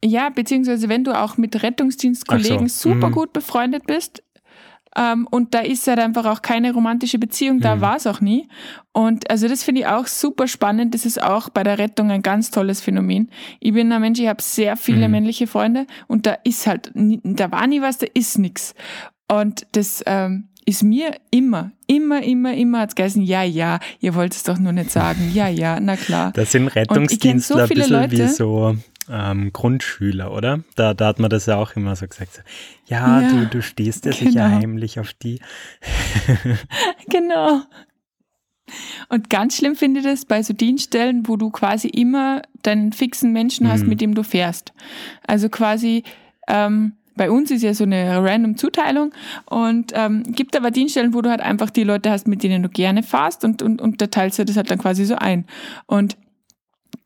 Ja, 0.03 0.29
beziehungsweise 0.29 0.89
wenn 0.89 1.03
du 1.03 1.19
auch 1.19 1.37
mit 1.37 1.63
Rettungsdienstkollegen 1.63 2.67
so. 2.67 2.91
super 2.91 3.07
mhm. 3.07 3.13
gut 3.13 3.33
befreundet 3.33 3.87
bist, 3.87 4.21
ähm, 4.97 5.27
und 5.29 5.53
da 5.53 5.59
ist 5.59 5.87
halt 5.87 5.99
einfach 5.99 6.25
auch 6.25 6.41
keine 6.41 6.73
romantische 6.73 7.19
Beziehung, 7.19 7.59
da 7.59 7.75
mhm. 7.75 7.81
war 7.81 7.95
es 7.97 8.07
auch 8.07 8.21
nie. 8.21 8.47
Und 8.93 9.29
also 9.29 9.47
das 9.47 9.63
finde 9.63 9.81
ich 9.81 9.87
auch 9.87 10.07
super 10.07 10.47
spannend. 10.47 10.93
Das 10.93 11.05
ist 11.05 11.21
auch 11.21 11.49
bei 11.49 11.63
der 11.63 11.77
Rettung 11.77 12.11
ein 12.11 12.21
ganz 12.21 12.49
tolles 12.49 12.79
Phänomen. 12.79 13.29
Ich 13.59 13.73
bin 13.73 13.91
ein 13.91 14.01
Mensch, 14.01 14.19
ich 14.19 14.27
habe 14.27 14.41
sehr 14.41 14.77
viele 14.77 15.07
mhm. 15.07 15.11
männliche 15.11 15.47
Freunde 15.47 15.85
und 16.07 16.25
da 16.25 16.37
ist 16.43 16.65
halt, 16.65 16.91
da 16.93 17.51
war 17.51 17.67
nie 17.67 17.81
was, 17.81 17.97
da 17.97 18.07
ist 18.13 18.39
nichts. 18.39 18.73
Und 19.27 19.67
das 19.73 20.01
ähm, 20.05 20.47
ist 20.65 20.83
mir 20.83 21.15
immer, 21.29 21.71
immer, 21.87 22.23
immer, 22.23 22.53
immer 22.53 22.79
hat 22.79 22.89
es 22.89 22.95
geheißen, 22.95 23.21
ja, 23.21 23.43
ja, 23.43 23.79
ihr 23.99 24.15
wollt 24.15 24.33
es 24.33 24.43
doch 24.43 24.57
nur 24.57 24.71
nicht 24.71 24.91
sagen, 24.91 25.31
ja, 25.33 25.47
ja, 25.47 25.79
na 25.79 25.95
klar. 25.95 26.31
Das 26.33 26.51
sind 26.51 26.69
Rettungsdienstler 26.69 27.55
so 27.55 27.61
ein 27.63 27.69
bisschen 27.69 27.93
Leute, 27.93 28.11
wie 28.11 28.27
so 28.27 28.75
ähm, 29.09 29.51
Grundschüler, 29.53 30.31
oder? 30.31 30.61
Da, 30.75 30.93
da 30.93 31.07
hat 31.07 31.19
man 31.19 31.29
das 31.29 31.45
ja 31.45 31.57
auch 31.57 31.75
immer 31.75 31.95
so 31.95 32.07
gesagt. 32.07 32.33
So, 32.33 32.41
ja, 32.87 33.21
ja, 33.21 33.29
du, 33.29 33.45
du 33.47 33.61
stehst 33.61 34.05
ja 34.05 34.11
genau. 34.11 34.31
sicher 34.31 34.51
heimlich 34.51 34.99
auf 34.99 35.13
die. 35.13 35.39
genau. 37.09 37.61
Und 39.09 39.29
ganz 39.29 39.57
schlimm 39.57 39.75
finde 39.75 39.99
ich 39.99 40.05
das 40.05 40.25
bei 40.25 40.41
so 40.41 40.53
Dienststellen, 40.53 41.27
wo 41.27 41.37
du 41.37 41.51
quasi 41.51 41.87
immer 41.87 42.41
deinen 42.63 42.93
fixen 42.93 43.31
Menschen 43.31 43.71
hast, 43.71 43.83
mhm. 43.83 43.89
mit 43.89 44.01
dem 44.01 44.15
du 44.15 44.23
fährst. 44.23 44.73
Also 45.27 45.49
quasi, 45.49 46.03
ähm, 46.47 46.93
bei 47.15 47.29
uns 47.31 47.51
ist 47.51 47.61
ja 47.61 47.73
so 47.73 47.83
eine 47.83 48.23
random 48.23 48.57
Zuteilung 48.57 49.13
und 49.45 49.93
ähm, 49.93 50.23
gibt 50.23 50.57
aber 50.57 50.71
Dienststellen, 50.71 51.13
wo 51.13 51.21
du 51.21 51.29
halt 51.29 51.41
einfach 51.41 51.69
die 51.69 51.83
Leute 51.83 52.11
hast, 52.11 52.27
mit 52.27 52.43
denen 52.43 52.63
du 52.63 52.69
gerne 52.69 53.03
fährst 53.03 53.45
und, 53.45 53.61
und, 53.61 53.79
und 53.81 54.01
da 54.01 54.07
teilst 54.07 54.39
du 54.39 54.45
das 54.45 54.57
halt 54.57 54.69
dann 54.69 54.79
quasi 54.79 55.05
so 55.05 55.15
ein. 55.15 55.45
Und 55.85 56.17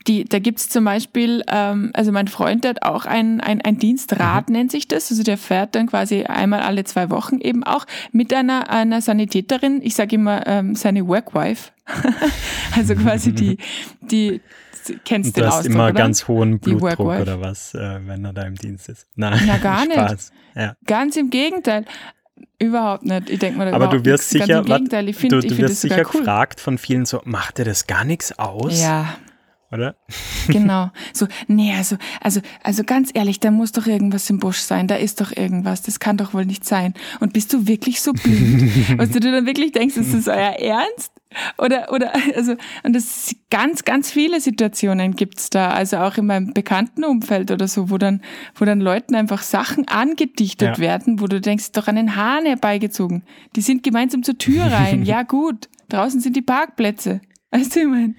die, 0.08 0.24
da 0.24 0.40
gibt's 0.40 0.70
zum 0.70 0.86
Beispiel, 0.86 1.44
ähm, 1.48 1.92
also 1.94 2.12
mein 2.12 2.28
Freund 2.28 2.64
der 2.64 2.72
hat 2.72 2.84
auch 2.84 3.06
ein, 3.06 3.42
ein, 3.42 3.62
ein 3.62 3.78
Dienstrat, 3.78 4.50
mhm. 4.50 4.56
nennt 4.56 4.72
sich 4.72 4.88
das. 4.88 5.12
Also 5.12 5.24
der 5.24 5.38
fährt 5.38 5.76
dann 5.76 5.88
quasi 5.88 6.24
einmal 6.24 6.62
alle 6.62 6.84
zwei 6.86 7.10
Wochen 7.10 7.40
eben 7.40 7.64
auch 7.64 7.86
mit 8.12 8.34
einer, 8.34 8.70
einer 8.70 9.02
Sanitäterin, 9.02 9.82
ich 9.84 9.96
sage 9.96 10.16
immer 10.16 10.48
ähm, 10.48 10.76
seine 10.76 11.08
Workwife. 11.08 11.72
also 12.76 12.96
quasi 12.96 13.34
die, 13.34 13.58
die, 14.02 14.42
kennst 15.06 15.36
du 15.36 15.42
den 15.42 15.52
hast 15.52 15.66
immer 15.66 15.86
oder? 15.86 15.94
ganz 15.94 16.28
hohen 16.28 16.60
Blutdruck 16.60 17.00
oder 17.00 17.42
was, 17.42 17.74
äh, 17.74 18.00
wenn 18.06 18.24
er 18.24 18.34
da 18.34 18.44
im 18.44 18.56
Dienst 18.56 18.90
ist. 18.90 19.08
Nein, 19.16 19.48
ja, 19.48 19.58
gar 19.58 19.86
nicht. 19.86 20.32
Ja. 20.56 20.76
Ganz 20.86 21.18
im 21.18 21.30
Gegenteil. 21.30 21.86
Überhaupt 22.58 23.06
nicht. 23.06 23.30
Ich 23.30 23.40
denke 23.40 23.58
mal, 23.58 23.74
aber 23.74 23.88
du 23.88 24.04
wirst 24.06 24.30
sicher, 24.30 24.68
wat, 24.68 24.82
du, 24.82 25.40
du 25.40 25.58
wirst 25.58 25.82
sicher 25.82 26.04
cool. 26.14 26.22
gefragt 26.22 26.60
von 26.60 26.78
vielen 26.78 27.06
so, 27.06 27.22
macht 27.24 27.58
dir 27.58 27.66
das 27.66 27.88
gar 27.88 28.04
nichts 28.04 28.38
aus? 28.38 28.82
Ja, 28.82 29.16
oder? 29.72 29.96
Genau. 30.48 30.90
So, 31.14 31.28
nee, 31.48 31.74
also, 31.76 31.98
also, 32.22 32.42
also 32.64 32.84
ganz 32.84 33.12
ehrlich, 33.14 33.40
da 33.40 33.52
muss 33.52 33.72
doch 33.72 33.86
irgendwas 33.86 34.30
im 34.30 34.40
Busch 34.40 34.60
sein, 34.60 34.88
da 34.88 34.96
ist 34.96 35.22
doch 35.22 35.36
irgendwas, 35.36 35.82
das 35.84 36.00
kann 36.00 36.18
doch 36.18 36.34
wohl 36.34 36.46
nicht 36.46 36.66
sein. 36.66 36.94
Und 37.20 37.34
bist 37.34 37.54
du 37.54 37.68
wirklich 37.68 38.02
so 38.02 38.14
blind? 38.14 38.98
Was 38.98 39.10
du 39.12 39.20
dann 39.20 39.46
wirklich 39.46 39.72
denkst, 39.72 39.96
ist 39.98 40.14
das 40.14 40.28
euer 40.28 40.56
Ernst? 40.60 41.12
Oder, 41.60 41.92
oder, 41.92 42.12
also, 42.36 42.56
und 42.84 42.96
das 42.96 43.36
ganz, 43.52 43.86
ganz 43.86 44.12
viele 44.12 44.42
Situationen 44.42 45.16
gibt's 45.16 45.52
da, 45.52 45.70
also 45.70 45.98
auch 45.98 46.18
in 46.18 46.26
meinem 46.26 46.54
bekannten 46.54 47.04
Umfeld 47.04 47.52
oder 47.52 47.68
so, 47.68 47.92
wo 47.92 48.00
dann, 48.00 48.22
wo 48.56 48.66
dann 48.66 48.82
Leuten 48.82 49.14
einfach 49.14 49.44
Sachen 49.44 49.88
angedichtet 49.88 50.78
ja. 50.78 50.80
werden, 50.80 51.22
wo 51.22 51.28
du 51.28 51.40
denkst, 51.40 51.72
doch 51.74 51.88
an 51.88 51.98
den 51.98 52.16
Hahn 52.16 52.46
herbeigezogen. 52.46 53.24
Die 53.56 53.62
sind 53.62 53.84
gemeinsam 53.84 54.24
zur 54.24 54.40
Tür 54.40 54.64
rein. 54.66 55.04
ja, 55.06 55.22
gut. 55.22 55.70
Draußen 55.90 56.20
sind 56.20 56.36
die 56.36 56.42
Parkplätze. 56.42 57.22
Weißt 57.52 57.76
du, 57.76 57.82
ich 57.82 57.88
meine? 57.88 58.16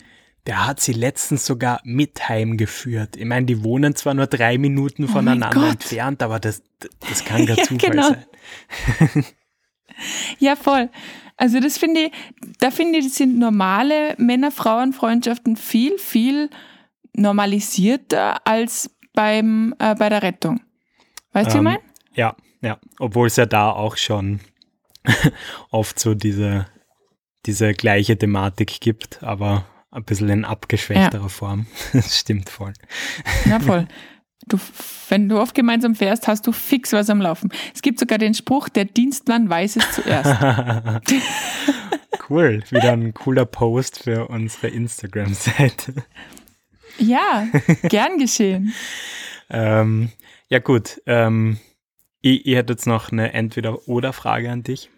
Der 0.51 0.67
hat 0.67 0.81
sie 0.81 0.95
letztens 0.95 1.47
sogar 1.47 1.81
mit 1.85 2.29
heimgeführt. 2.29 3.17
Ich 3.17 3.25
meine, 3.25 3.47
die 3.47 3.63
wohnen 3.63 3.95
zwar 3.95 4.15
nur 4.15 4.27
drei 4.27 4.59
Minuten 4.59 5.05
oh 5.05 5.07
voneinander 5.07 5.63
oh 5.63 5.71
entfernt, 5.71 6.25
aber 6.25 6.41
das, 6.41 6.65
das 7.09 7.25
kann 7.25 7.47
gar 7.47 7.57
ja, 7.57 7.63
Zufall 7.63 7.91
genau. 7.91 8.09
sein. 8.09 9.25
ja, 10.41 10.57
voll. 10.57 10.91
Also 11.37 11.61
das 11.61 11.79
finde 11.79 12.01
ich, 12.01 12.13
da 12.59 12.73
finde 12.73 12.99
ich, 12.99 13.15
sind 13.15 13.39
normale 13.39 14.17
Männer-Frauen-Freundschaften 14.19 15.55
viel, 15.55 15.97
viel 15.99 16.51
normalisierter 17.13 18.45
als 18.45 18.91
beim, 19.15 19.73
äh, 19.79 19.95
bei 19.95 20.09
der 20.09 20.25
Rettung. 20.25 20.63
Weißt 21.33 21.55
du, 21.55 21.59
Ähm, 21.59 21.65
wie 21.65 21.69
ich 21.69 21.75
mein? 21.77 21.91
Ja, 22.15 22.37
ja. 22.61 22.81
Obwohl 22.99 23.29
es 23.29 23.37
ja 23.37 23.47
da 23.47 23.71
auch 23.71 23.97
schon 23.97 24.41
oft 25.71 26.01
so 26.01 26.15
diese, 26.15 26.67
diese 27.47 27.73
gleiche 27.73 28.19
Thematik 28.19 28.81
gibt, 28.81 29.23
aber 29.23 29.65
ein 29.91 30.05
bisschen 30.05 30.29
in 30.29 30.45
abgeschwächterer 30.45 31.29
Form. 31.29 31.67
Das 31.93 32.19
stimmt 32.19 32.49
voll. 32.49 32.73
Ja, 33.47 33.61
voll. 33.61 33.87
Du, 34.47 34.59
wenn 35.09 35.29
du 35.29 35.39
oft 35.39 35.55
gemeinsam 35.55 35.95
fährst, 35.95 36.27
hast 36.27 36.47
du 36.47 36.53
fix 36.53 36.93
was 36.93 37.11
am 37.11 37.21
Laufen. 37.21 37.53
Es 37.75 37.83
gibt 37.83 37.99
sogar 37.99 38.19
den 38.19 38.35
Spruch, 38.35 38.69
der 38.69 38.87
Dienstmann 38.87 39.49
weiß 39.51 39.77
es 39.77 39.93
zuerst. 39.93 40.41
cool. 42.31 42.63
Wieder 42.71 42.93
ein 42.93 43.13
cooler 43.13 43.45
Post 43.45 44.05
für 44.05 44.29
unsere 44.29 44.69
Instagram-Seite. 44.69 45.95
Ja, 46.99 47.47
gern 47.83 48.19
geschehen. 48.19 48.73
Ähm, 49.53 50.13
ja, 50.49 50.61
gut. 50.61 51.03
Ähm, 51.07 51.59
ich, 52.21 52.47
ich 52.47 52.55
hätte 52.55 52.75
jetzt 52.75 52.87
noch 52.87 53.11
eine 53.11 53.33
Entweder-Oder-Frage 53.33 54.49
an 54.49 54.63
dich. 54.63 54.91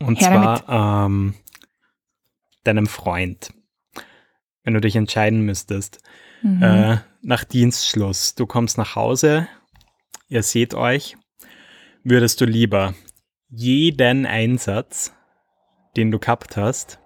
Und 0.00 0.20
Her 0.20 0.60
zwar 0.64 1.06
ähm, 1.06 1.34
deinem 2.64 2.86
Freund. 2.86 3.52
Wenn 4.62 4.74
du 4.74 4.80
dich 4.80 4.96
entscheiden 4.96 5.40
müsstest, 5.42 6.00
Mhm. 6.42 6.62
äh, 6.62 6.98
nach 7.22 7.44
Dienstschluss, 7.44 8.34
du 8.34 8.46
kommst 8.46 8.76
nach 8.76 8.96
Hause, 8.96 9.48
ihr 10.28 10.42
seht 10.42 10.74
euch, 10.74 11.16
würdest 12.02 12.40
du 12.40 12.44
lieber 12.44 12.94
jeden 13.48 14.26
Einsatz, 14.26 15.14
den 15.96 16.10
du 16.10 16.18
gehabt 16.18 16.56
hast, 16.56 16.98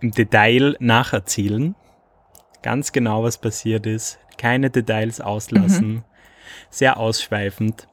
im 0.00 0.10
Detail 0.10 0.76
nacherzählen, 0.80 1.74
ganz 2.62 2.92
genau 2.92 3.22
was 3.22 3.40
passiert 3.40 3.86
ist, 3.86 4.18
keine 4.36 4.68
Details 4.68 5.20
auslassen, 5.20 6.04
sehr 6.70 6.96
ausschweifend, 6.98 7.86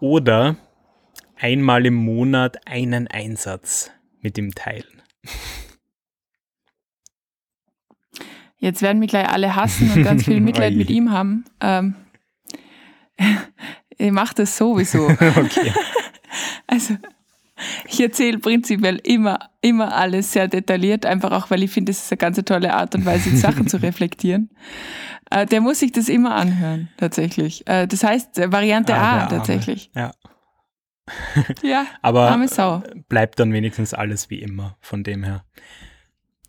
oder 0.00 0.56
einmal 1.36 1.86
im 1.86 1.94
Monat 1.94 2.66
einen 2.68 3.08
Einsatz 3.08 3.90
mit 4.20 4.38
ihm 4.38 4.54
teilen. 4.54 5.02
Jetzt 8.58 8.82
werden 8.82 8.98
mich 8.98 9.10
gleich 9.10 9.28
alle 9.28 9.54
hassen 9.54 9.90
und 9.92 10.02
ganz 10.02 10.24
viel 10.24 10.40
Mitleid 10.40 10.74
mit 10.74 10.90
ihm 10.90 11.12
haben. 11.12 11.44
Ähm, 11.60 11.94
ich 13.98 14.10
mache 14.10 14.34
das 14.34 14.56
sowieso. 14.56 15.08
Okay. 15.36 15.72
Also, 16.66 16.96
ich 17.88 18.00
erzähle 18.00 18.38
prinzipiell 18.38 18.96
immer, 19.04 19.38
immer 19.62 19.94
alles 19.94 20.32
sehr 20.32 20.48
detailliert, 20.48 21.06
einfach 21.06 21.30
auch, 21.32 21.50
weil 21.50 21.62
ich 21.62 21.70
finde, 21.70 21.90
das 21.90 22.02
ist 22.02 22.12
eine 22.12 22.18
ganz 22.18 22.36
tolle 22.44 22.74
Art 22.74 22.94
und 22.94 23.06
Weise, 23.06 23.34
Sachen 23.36 23.66
zu 23.68 23.80
reflektieren. 23.82 24.50
Äh, 25.30 25.46
der 25.46 25.60
muss 25.60 25.80
sich 25.80 25.92
das 25.92 26.08
immer 26.08 26.34
anhören, 26.34 26.88
tatsächlich. 26.96 27.66
Äh, 27.66 27.86
das 27.86 28.04
heißt, 28.04 28.38
äh, 28.38 28.52
Variante 28.52 28.94
Ah, 28.94 29.24
A, 29.24 29.26
tatsächlich. 29.26 29.90
Ja. 29.94 30.12
Ja, 31.62 31.86
Aber 32.02 32.36
bleibt 33.08 33.38
dann 33.38 33.52
wenigstens 33.52 33.94
alles 33.94 34.28
wie 34.28 34.40
immer, 34.40 34.76
von 34.80 35.04
dem 35.04 35.22
her. 35.22 35.44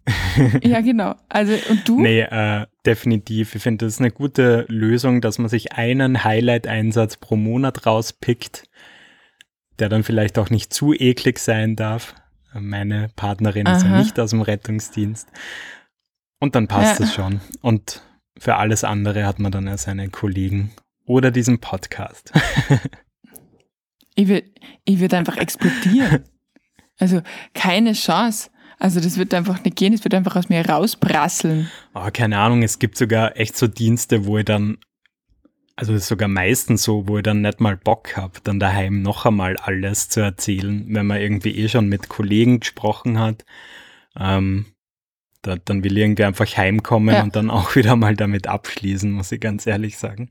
Ja, 0.64 0.82
genau. 0.82 1.16
Also, 1.30 1.54
und 1.70 1.88
du? 1.88 2.00
Nee, 2.02 2.22
äh, 2.22 2.66
definitiv. 2.86 3.56
Ich 3.56 3.62
finde, 3.62 3.86
das 3.86 3.96
ist 3.96 4.00
eine 4.00 4.12
gute 4.12 4.66
Lösung, 4.70 5.20
dass 5.22 5.38
man 5.40 5.50
sich 5.50 5.74
einen 5.74 6.24
Highlight-Einsatz 6.24 7.18
pro 7.18 7.36
Monat 7.36 7.86
rauspickt, 7.86 8.64
der 9.80 9.90
dann 9.90 10.04
vielleicht 10.04 10.40
auch 10.40 10.50
nicht 10.50 10.74
zu 10.74 10.94
eklig 10.94 11.40
sein 11.40 11.76
darf. 11.76 12.16
Meine 12.54 13.10
Partnerin 13.16 13.68
ist 13.68 13.84
ja 13.84 13.90
Aha. 13.90 14.00
nicht 14.00 14.20
aus 14.20 14.30
dem 14.32 14.42
Rettungsdienst. 14.42 15.28
Und 16.40 16.56
dann 16.56 16.68
passt 16.68 17.00
Ja. 17.00 17.06
es 17.06 17.14
schon. 17.14 17.42
Und 17.62 18.02
für 18.40 18.56
alles 18.56 18.84
andere 18.84 19.26
hat 19.26 19.40
man 19.40 19.52
dann 19.52 19.68
ja 19.68 19.78
seine 19.78 20.10
Kollegen 20.10 20.72
oder 21.06 21.32
diesen 21.32 21.60
Podcast. 21.60 22.32
Ich 24.16 24.28
würde 24.28 24.50
ich 24.86 25.00
würd 25.00 25.14
einfach 25.14 25.38
explodieren. 25.38 26.24
Also, 27.00 27.22
keine 27.54 27.94
Chance. 27.94 28.50
Also, 28.80 29.00
das 29.00 29.18
wird 29.18 29.34
einfach 29.34 29.64
nicht 29.64 29.76
gehen, 29.76 29.94
es 29.94 30.04
wird 30.04 30.14
einfach 30.14 30.36
aus 30.36 30.50
mir 30.50 30.64
rausprasseln. 30.68 31.70
Oh, 31.96 32.08
keine 32.14 32.38
Ahnung, 32.38 32.62
es 32.62 32.78
gibt 32.78 32.98
sogar 32.98 33.36
echt 33.38 33.58
so 33.58 33.66
Dienste, 33.68 34.26
wo 34.26 34.38
ich 34.38 34.46
dann, 34.46 34.78
also 35.76 35.94
das 35.94 36.04
ist 36.04 36.08
sogar 36.10 36.28
meistens 36.30 36.84
so, 36.84 37.08
wo 37.08 37.18
ich 37.18 37.24
dann 37.24 37.42
nicht 37.42 37.60
mal 37.60 37.76
Bock 37.76 38.16
habe, 38.18 38.34
dann 38.44 38.60
daheim 38.60 39.02
noch 39.02 39.26
einmal 39.26 39.58
alles 39.58 40.10
zu 40.10 40.20
erzählen, 40.20 40.86
wenn 40.90 41.08
man 41.08 41.20
irgendwie 41.20 41.58
eh 41.58 41.70
schon 41.70 41.88
mit 41.90 42.08
Kollegen 42.08 42.60
gesprochen 42.60 43.18
hat. 43.18 43.46
Ähm, 44.20 44.68
da, 45.42 45.56
dann 45.56 45.84
will 45.84 45.98
ich 45.98 46.04
irgendwie 46.04 46.26
einfach 46.26 46.46
heimkommen 46.56 47.16
Ja. 47.16 47.24
und 47.24 47.36
dann 47.36 47.50
auch 47.50 47.76
wieder 47.76 47.96
mal 47.96 48.16
damit 48.16 48.46
abschließen, 48.46 49.12
muss 49.12 49.32
ich 49.32 49.40
ganz 49.42 49.66
ehrlich 49.66 49.98
sagen. 49.98 50.30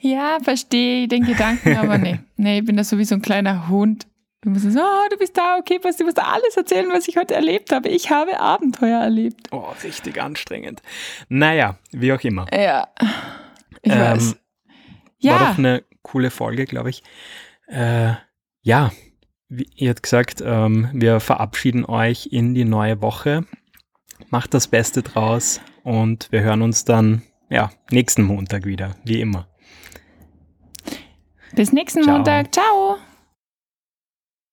Ja, 0.00 0.38
verstehe 0.42 1.06
den 1.06 1.24
Gedanken, 1.24 1.76
aber 1.76 1.96
nee. 1.98 2.18
Nee, 2.36 2.58
ich 2.58 2.64
bin 2.64 2.76
da 2.76 2.82
so 2.82 2.98
wie 2.98 3.04
so 3.04 3.14
ein 3.14 3.22
kleiner 3.22 3.68
Hund. 3.68 4.07
Du 4.42 4.50
musst 4.50 4.70
so, 4.70 4.78
oh, 4.80 5.08
du 5.10 5.16
bist 5.16 5.36
da, 5.36 5.56
okay, 5.58 5.80
was, 5.82 5.96
du 5.96 6.04
musst 6.04 6.20
alles 6.22 6.56
erzählen, 6.56 6.88
was 6.92 7.08
ich 7.08 7.16
heute 7.16 7.34
erlebt 7.34 7.72
habe. 7.72 7.88
Ich 7.88 8.10
habe 8.10 8.38
Abenteuer 8.38 9.00
erlebt. 9.00 9.48
Oh, 9.50 9.66
richtig 9.82 10.22
anstrengend. 10.22 10.80
Naja, 11.28 11.76
wie 11.90 12.12
auch 12.12 12.20
immer. 12.20 12.46
Ja, 12.54 12.86
ich 13.82 13.92
Ähm, 13.92 13.98
weiß. 13.98 14.30
War 14.30 14.38
Ja, 15.18 15.38
doch 15.50 15.58
eine 15.58 15.82
coole 16.02 16.30
Folge, 16.30 16.66
glaube 16.66 16.90
ich. 16.90 17.02
Äh, 17.66 18.12
ja, 18.62 18.92
wie 19.48 19.68
ihr 19.74 19.90
habt 19.90 20.04
gesagt, 20.04 20.40
ähm, 20.44 20.88
wir 20.92 21.18
verabschieden 21.18 21.84
euch 21.84 22.28
in 22.30 22.54
die 22.54 22.64
neue 22.64 23.02
Woche. 23.02 23.44
Macht 24.30 24.54
das 24.54 24.68
Beste 24.68 25.02
draus 25.02 25.60
und 25.82 26.30
wir 26.30 26.42
hören 26.42 26.62
uns 26.62 26.84
dann 26.84 27.22
ja, 27.50 27.70
nächsten 27.90 28.22
Montag 28.22 28.66
wieder, 28.66 28.94
wie 29.04 29.20
immer. 29.20 29.48
bis 31.54 31.72
nächsten 31.72 32.02
Ciao. 32.04 32.16
Montag. 32.16 32.54
Ciao. 32.54 32.98